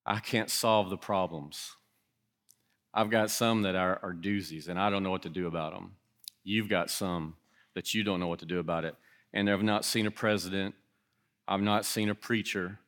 I 0.06 0.20
can't 0.20 0.50
solve 0.50 0.90
the 0.90 0.98
problems. 0.98 1.76
I've 2.94 3.10
got 3.10 3.30
some 3.30 3.64
that 3.64 3.76
are, 3.76 4.00
are 4.02 4.14
doozies, 4.14 4.70
and 4.70 4.80
I 4.80 4.90
don't 4.90 5.04
know 5.04 5.12
what 5.12 5.24
to 5.24 5.30
do 5.30 5.46
about 5.46 5.74
them. 5.74 5.98
You've 6.46 6.70
got 6.70 6.90
some 6.90 7.36
that 7.78 7.94
you 7.94 8.04
don't 8.04 8.20
know 8.20 8.28
what 8.28 8.40
to 8.40 8.46
do 8.46 8.58
about 8.58 8.86
it. 8.86 8.96
And 9.34 9.48
I've 9.48 9.62
not 9.62 9.86
seen 9.86 10.08
a 10.08 10.12
president, 10.12 10.74
I've 11.48 11.62
not 11.62 11.86
seen 11.86 12.10
a 12.10 12.16
preacher, 12.16 12.80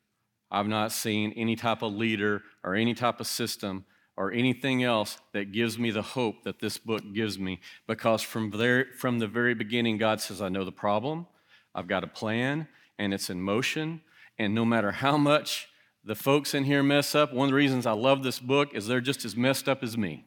I've 0.50 0.68
not 0.68 0.92
seen 0.92 1.32
any 1.34 1.56
type 1.56 1.84
of 1.84 1.94
leader 1.94 2.42
or 2.64 2.74
any 2.74 2.96
type 2.96 3.20
of 3.20 3.28
system 3.28 3.86
or 4.18 4.32
anything 4.32 4.84
else 4.84 5.20
that 5.34 5.52
gives 5.52 5.78
me 5.78 5.92
the 5.92 6.02
hope 6.02 6.44
that 6.44 6.60
this 6.60 6.80
book 6.80 7.04
gives 7.14 7.38
me. 7.38 7.60
Because 7.86 8.24
from, 8.24 8.50
there, 8.50 8.88
from 8.98 9.20
the 9.20 9.28
very 9.28 9.54
beginning, 9.54 10.00
God 10.00 10.22
says, 10.22 10.42
I 10.42 10.50
know 10.50 10.66
the 10.66 10.72
problem, 10.72 11.28
I've 11.76 11.88
got 11.88 12.04
a 12.04 12.08
plan, 12.08 12.68
and 12.98 13.14
it's 13.14 13.30
in 13.30 13.40
motion. 13.40 14.02
And 14.40 14.56
no 14.56 14.66
matter 14.66 14.92
how 14.92 15.18
much 15.18 15.70
the 16.04 16.16
folks 16.16 16.56
in 16.56 16.64
here 16.64 16.82
mess 16.82 17.14
up. 17.14 17.34
One 17.34 17.46
of 17.46 17.52
the 17.52 17.56
reasons 17.56 17.86
I 17.86 17.92
love 17.92 18.24
this 18.24 18.40
book 18.40 18.74
is 18.74 18.88
they're 18.88 19.02
just 19.02 19.26
as 19.26 19.36
messed 19.36 19.70
up 19.70 19.84
as 19.84 19.98
me. 19.98 20.26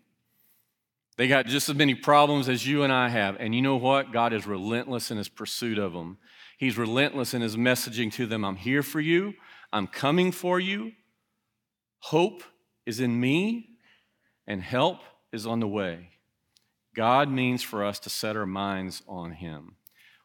They 1.17 1.29
got 1.29 1.47
just 1.47 1.69
as 1.69 1.75
many 1.75 1.95
problems 1.95 2.49
as 2.49 2.67
you 2.67 2.83
and 2.83 2.93
I 2.93 3.09
have. 3.09 3.37
And 3.39 3.55
you 3.55 3.63
know 3.63 3.77
what? 3.77 4.13
God 4.13 4.33
is 4.33 4.47
relentless 4.47 5.11
in 5.11 5.19
his 5.19 5.29
pursuit 5.29 5.79
of 5.79 5.93
them. 5.93 6.19
He's 6.59 6.79
relentless 6.79 7.35
in 7.35 7.43
his 7.43 7.57
messaging 7.57 8.13
to 8.13 8.27
them 8.27 8.45
I'm 8.45 8.57
here 8.57 8.83
for 8.83 9.01
you, 9.01 9.35
I'm 9.73 9.87
coming 9.87 10.33
for 10.33 10.61
you. 10.61 10.93
Hope 11.99 12.43
is 12.87 13.01
in 13.01 13.21
me, 13.21 13.71
and 14.47 14.63
help 14.63 14.99
is 15.33 15.47
on 15.47 15.61
the 15.61 15.69
way. 15.69 16.09
God 16.95 17.31
means 17.31 17.63
for 17.63 17.85
us 17.85 17.99
to 18.01 18.11
set 18.11 18.37
our 18.37 18.47
minds 18.47 19.03
on 19.09 19.33
him. 19.33 19.77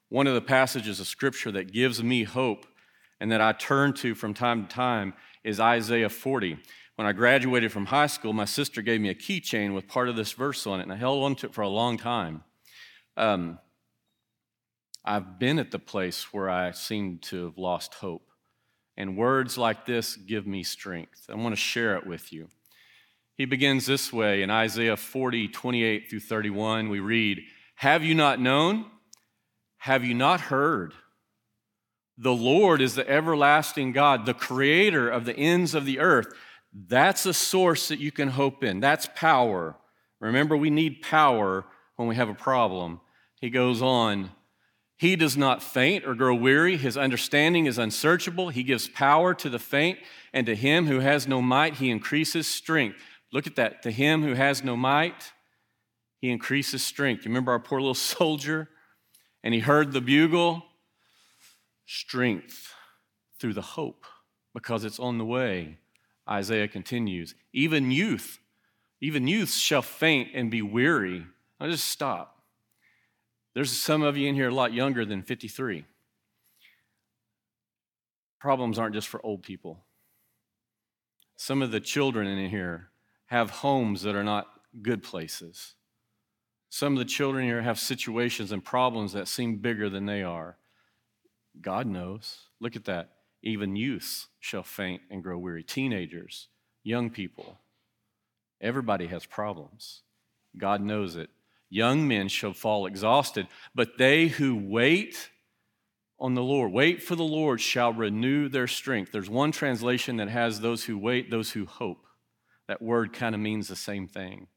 One 0.09 0.27
of 0.27 0.33
the 0.33 0.41
passages 0.41 0.99
of 0.99 1.07
scripture 1.07 1.51
that 1.51 1.71
gives 1.71 2.01
me 2.01 2.23
hope 2.23 2.65
and 3.19 3.31
that 3.31 3.41
I 3.41 3.51
turn 3.53 3.93
to 3.95 4.15
from 4.15 4.33
time 4.33 4.67
to 4.67 4.73
time 4.73 5.13
is 5.43 5.59
Isaiah 5.59 6.09
40. 6.09 6.59
When 6.97 7.05
I 7.05 7.11
graduated 7.11 7.71
from 7.71 7.85
high 7.85 8.07
school, 8.07 8.33
my 8.33 8.45
sister 8.45 8.81
gave 8.81 8.99
me 8.99 9.09
a 9.09 9.13
keychain 9.13 9.75
with 9.75 9.87
part 9.87 10.09
of 10.09 10.15
this 10.15 10.31
verse 10.31 10.65
on 10.65 10.79
it, 10.79 10.83
and 10.83 10.91
I 10.91 10.95
held 10.95 11.23
on 11.23 11.35
to 11.35 11.45
it 11.45 11.53
for 11.53 11.61
a 11.61 11.69
long 11.69 11.95
time. 11.95 12.43
Um, 13.15 13.59
I've 15.05 15.37
been 15.37 15.59
at 15.59 15.69
the 15.69 15.77
place 15.77 16.33
where 16.33 16.49
I 16.49 16.71
seem 16.71 17.19
to 17.19 17.45
have 17.45 17.57
lost 17.59 17.93
hope. 17.93 18.23
And 18.97 19.15
words 19.15 19.59
like 19.59 19.85
this 19.85 20.15
give 20.15 20.47
me 20.47 20.63
strength. 20.63 21.29
I 21.29 21.35
want 21.35 21.53
to 21.53 21.61
share 21.61 21.95
it 21.97 22.07
with 22.07 22.33
you. 22.33 22.47
He 23.35 23.45
begins 23.45 23.85
this 23.85 24.11
way 24.11 24.41
in 24.41 24.49
Isaiah 24.49 24.97
40, 24.97 25.49
28 25.49 26.09
through 26.09 26.19
31. 26.21 26.89
We 26.89 26.99
read, 26.99 27.43
Have 27.75 28.03
you 28.03 28.15
not 28.15 28.39
known? 28.39 28.87
Have 29.77 30.03
you 30.03 30.15
not 30.15 30.41
heard? 30.41 30.95
The 32.17 32.33
Lord 32.33 32.81
is 32.81 32.95
the 32.95 33.07
everlasting 33.07 33.91
God, 33.91 34.25
the 34.25 34.33
creator 34.33 35.07
of 35.07 35.25
the 35.25 35.37
ends 35.37 35.75
of 35.75 35.85
the 35.85 35.99
earth. 35.99 36.33
That's 36.73 37.25
a 37.25 37.33
source 37.33 37.87
that 37.87 37.99
you 37.99 38.11
can 38.11 38.29
hope 38.29 38.63
in. 38.63 38.79
That's 38.79 39.07
power. 39.15 39.75
Remember, 40.19 40.55
we 40.55 40.69
need 40.69 41.01
power 41.01 41.65
when 41.95 42.07
we 42.07 42.15
have 42.15 42.29
a 42.29 42.33
problem. 42.33 43.01
He 43.39 43.49
goes 43.49 43.81
on, 43.81 44.31
He 44.97 45.15
does 45.15 45.37
not 45.37 45.63
faint 45.63 46.05
or 46.05 46.15
grow 46.15 46.35
weary. 46.35 46.77
His 46.77 46.97
understanding 46.97 47.65
is 47.65 47.77
unsearchable. 47.77 48.49
He 48.49 48.63
gives 48.63 48.87
power 48.87 49.33
to 49.35 49.49
the 49.49 49.59
faint, 49.59 49.99
and 50.33 50.45
to 50.47 50.55
him 50.55 50.87
who 50.87 50.99
has 50.99 51.27
no 51.27 51.41
might, 51.41 51.75
He 51.75 51.89
increases 51.89 52.47
strength. 52.47 52.97
Look 53.31 53.47
at 53.47 53.55
that. 53.55 53.83
To 53.83 53.91
him 53.91 54.23
who 54.23 54.33
has 54.33 54.63
no 54.63 54.75
might, 54.75 55.31
He 56.19 56.29
increases 56.29 56.83
strength. 56.83 57.25
You 57.25 57.29
remember 57.29 57.51
our 57.51 57.59
poor 57.59 57.79
little 57.79 57.93
soldier? 57.93 58.69
And 59.43 59.53
he 59.53 59.59
heard 59.61 59.93
the 59.93 60.01
bugle 60.01 60.65
strength 61.85 62.73
through 63.39 63.53
the 63.53 63.61
hope 63.61 64.05
because 64.53 64.83
it's 64.83 64.99
on 64.99 65.17
the 65.17 65.25
way. 65.25 65.77
Isaiah 66.29 66.67
continues, 66.67 67.35
even 67.53 67.91
youth, 67.91 68.39
even 69.01 69.27
youth 69.27 69.53
shall 69.53 69.81
faint 69.81 70.29
and 70.33 70.51
be 70.51 70.61
weary. 70.61 71.25
I'll 71.59 71.69
just 71.69 71.89
stop. 71.89 72.41
There's 73.53 73.71
some 73.71 74.03
of 74.03 74.17
you 74.17 74.27
in 74.27 74.35
here 74.35 74.49
a 74.49 74.53
lot 74.53 74.73
younger 74.73 75.05
than 75.05 75.23
53. 75.23 75.85
Problems 78.39 78.77
aren't 78.77 78.93
just 78.93 79.07
for 79.07 79.25
old 79.25 79.41
people. 79.41 79.83
Some 81.35 81.61
of 81.61 81.71
the 81.71 81.79
children 81.79 82.27
in 82.27 82.49
here 82.49 82.89
have 83.27 83.49
homes 83.49 84.01
that 84.03 84.15
are 84.15 84.23
not 84.23 84.47
good 84.81 85.03
places. 85.03 85.75
Some 86.69 86.93
of 86.93 86.99
the 86.99 87.05
children 87.05 87.45
here 87.45 87.61
have 87.61 87.79
situations 87.79 88.51
and 88.51 88.63
problems 88.63 89.13
that 89.13 89.27
seem 89.27 89.57
bigger 89.57 89.89
than 89.89 90.05
they 90.05 90.23
are. 90.23 90.57
God 91.61 91.87
knows. 91.87 92.49
Look 92.59 92.75
at 92.75 92.85
that. 92.85 93.11
Even 93.47 93.77
youths 93.77 94.27
shall 94.41 94.61
faint 94.61 95.01
and 95.09 95.23
grow 95.23 95.37
weary. 95.37 95.63
Teenagers, 95.63 96.49
young 96.83 97.09
people, 97.09 97.57
everybody 98.59 99.07
has 99.07 99.25
problems. 99.25 100.01
God 100.57 100.81
knows 100.81 101.15
it. 101.15 101.29
Young 101.69 102.05
men 102.09 102.27
shall 102.27 102.51
fall 102.51 102.85
exhausted, 102.85 103.47
but 103.73 103.97
they 103.97 104.27
who 104.27 104.57
wait 104.57 105.29
on 106.19 106.33
the 106.33 106.43
Lord, 106.43 106.73
wait 106.73 107.01
for 107.01 107.15
the 107.15 107.23
Lord, 107.23 107.61
shall 107.61 107.93
renew 107.93 108.49
their 108.49 108.67
strength. 108.67 109.13
There's 109.13 109.29
one 109.29 109.53
translation 109.53 110.17
that 110.17 110.27
has 110.27 110.59
those 110.59 110.83
who 110.83 110.97
wait, 110.97 111.31
those 111.31 111.51
who 111.51 111.65
hope. 111.65 112.05
That 112.67 112.81
word 112.81 113.13
kind 113.13 113.33
of 113.33 113.39
means 113.39 113.69
the 113.69 113.77
same 113.77 114.09
thing. 114.09 114.47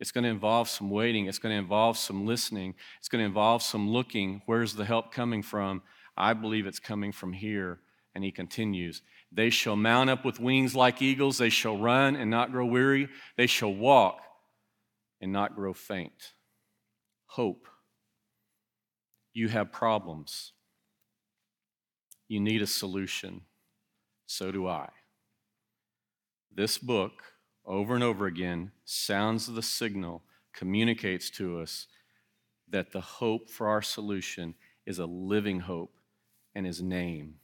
It's 0.00 0.12
going 0.12 0.24
to 0.24 0.30
involve 0.30 0.70
some 0.70 0.88
waiting. 0.88 1.26
It's 1.26 1.38
going 1.38 1.54
to 1.54 1.58
involve 1.58 1.98
some 1.98 2.24
listening. 2.24 2.74
It's 3.00 3.08
going 3.08 3.20
to 3.20 3.26
involve 3.26 3.62
some 3.62 3.90
looking. 3.90 4.40
Where's 4.46 4.74
the 4.74 4.86
help 4.86 5.12
coming 5.12 5.42
from? 5.42 5.82
I 6.16 6.34
believe 6.34 6.66
it's 6.66 6.78
coming 6.78 7.12
from 7.12 7.32
here. 7.32 7.80
And 8.14 8.22
he 8.22 8.30
continues 8.30 9.00
They 9.30 9.48
shall 9.48 9.76
mount 9.76 10.10
up 10.10 10.24
with 10.24 10.38
wings 10.38 10.74
like 10.74 11.00
eagles. 11.00 11.38
They 11.38 11.48
shall 11.48 11.78
run 11.78 12.16
and 12.16 12.30
not 12.30 12.52
grow 12.52 12.66
weary. 12.66 13.08
They 13.36 13.46
shall 13.46 13.74
walk 13.74 14.20
and 15.20 15.32
not 15.32 15.54
grow 15.54 15.72
faint. 15.72 16.34
Hope. 17.26 17.68
You 19.32 19.48
have 19.48 19.72
problems. 19.72 20.52
You 22.28 22.40
need 22.40 22.60
a 22.60 22.66
solution. 22.66 23.42
So 24.26 24.50
do 24.50 24.66
I. 24.66 24.90
This 26.54 26.76
book, 26.76 27.22
over 27.64 27.94
and 27.94 28.04
over 28.04 28.26
again, 28.26 28.72
sounds 28.84 29.46
the 29.46 29.62
signal, 29.62 30.22
communicates 30.52 31.30
to 31.30 31.60
us 31.60 31.86
that 32.68 32.92
the 32.92 33.00
hope 33.00 33.48
for 33.48 33.68
our 33.68 33.80
solution 33.80 34.54
is 34.84 34.98
a 34.98 35.06
living 35.06 35.60
hope, 35.60 35.94
and 36.54 36.66
his 36.66 36.82
name 36.82 37.34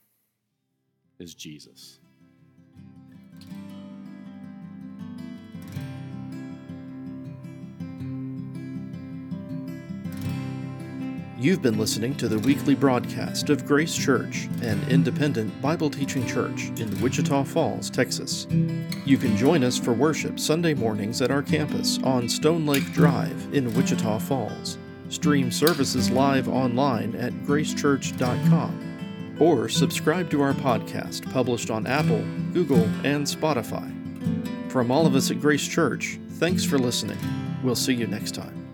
is 1.19 1.33
Jesus. 1.33 1.99
You've 11.37 11.61
been 11.61 11.77
listening 11.77 12.15
to 12.17 12.27
the 12.27 12.39
weekly 12.39 12.75
broadcast 12.75 13.49
of 13.49 13.65
Grace 13.65 13.95
Church, 13.95 14.49
an 14.61 14.85
independent 14.89 15.61
Bible 15.61 15.89
teaching 15.89 16.27
church 16.27 16.65
in 16.77 16.99
Wichita 16.99 17.45
Falls, 17.45 17.89
Texas. 17.89 18.45
You 19.05 19.17
can 19.17 19.37
join 19.37 19.63
us 19.63 19.77
for 19.77 19.93
worship 19.93 20.37
Sunday 20.37 20.73
mornings 20.73 21.21
at 21.21 21.31
our 21.31 21.41
campus 21.41 21.97
on 22.03 22.27
Stone 22.27 22.65
Lake 22.65 22.91
Drive 22.91 23.53
in 23.53 23.73
Wichita 23.73 24.19
Falls. 24.19 24.77
Stream 25.07 25.49
services 25.49 26.11
live 26.11 26.49
online 26.49 27.15
at 27.15 27.31
gracechurch.com 27.45 28.88
or 29.39 29.69
subscribe 29.69 30.29
to 30.31 30.41
our 30.41 30.53
podcast 30.53 31.31
published 31.31 31.69
on 31.69 31.87
Apple, 31.87 32.23
Google, 32.53 32.83
and 33.03 33.25
Spotify. 33.25 33.91
From 34.71 34.91
all 34.91 35.05
of 35.07 35.15
us 35.15 35.31
at 35.31 35.39
Grace 35.39 35.67
Church, 35.67 36.19
thanks 36.33 36.63
for 36.63 36.77
listening. 36.77 37.17
We'll 37.63 37.75
see 37.75 37.93
you 37.93 38.07
next 38.07 38.35
time. 38.35 38.68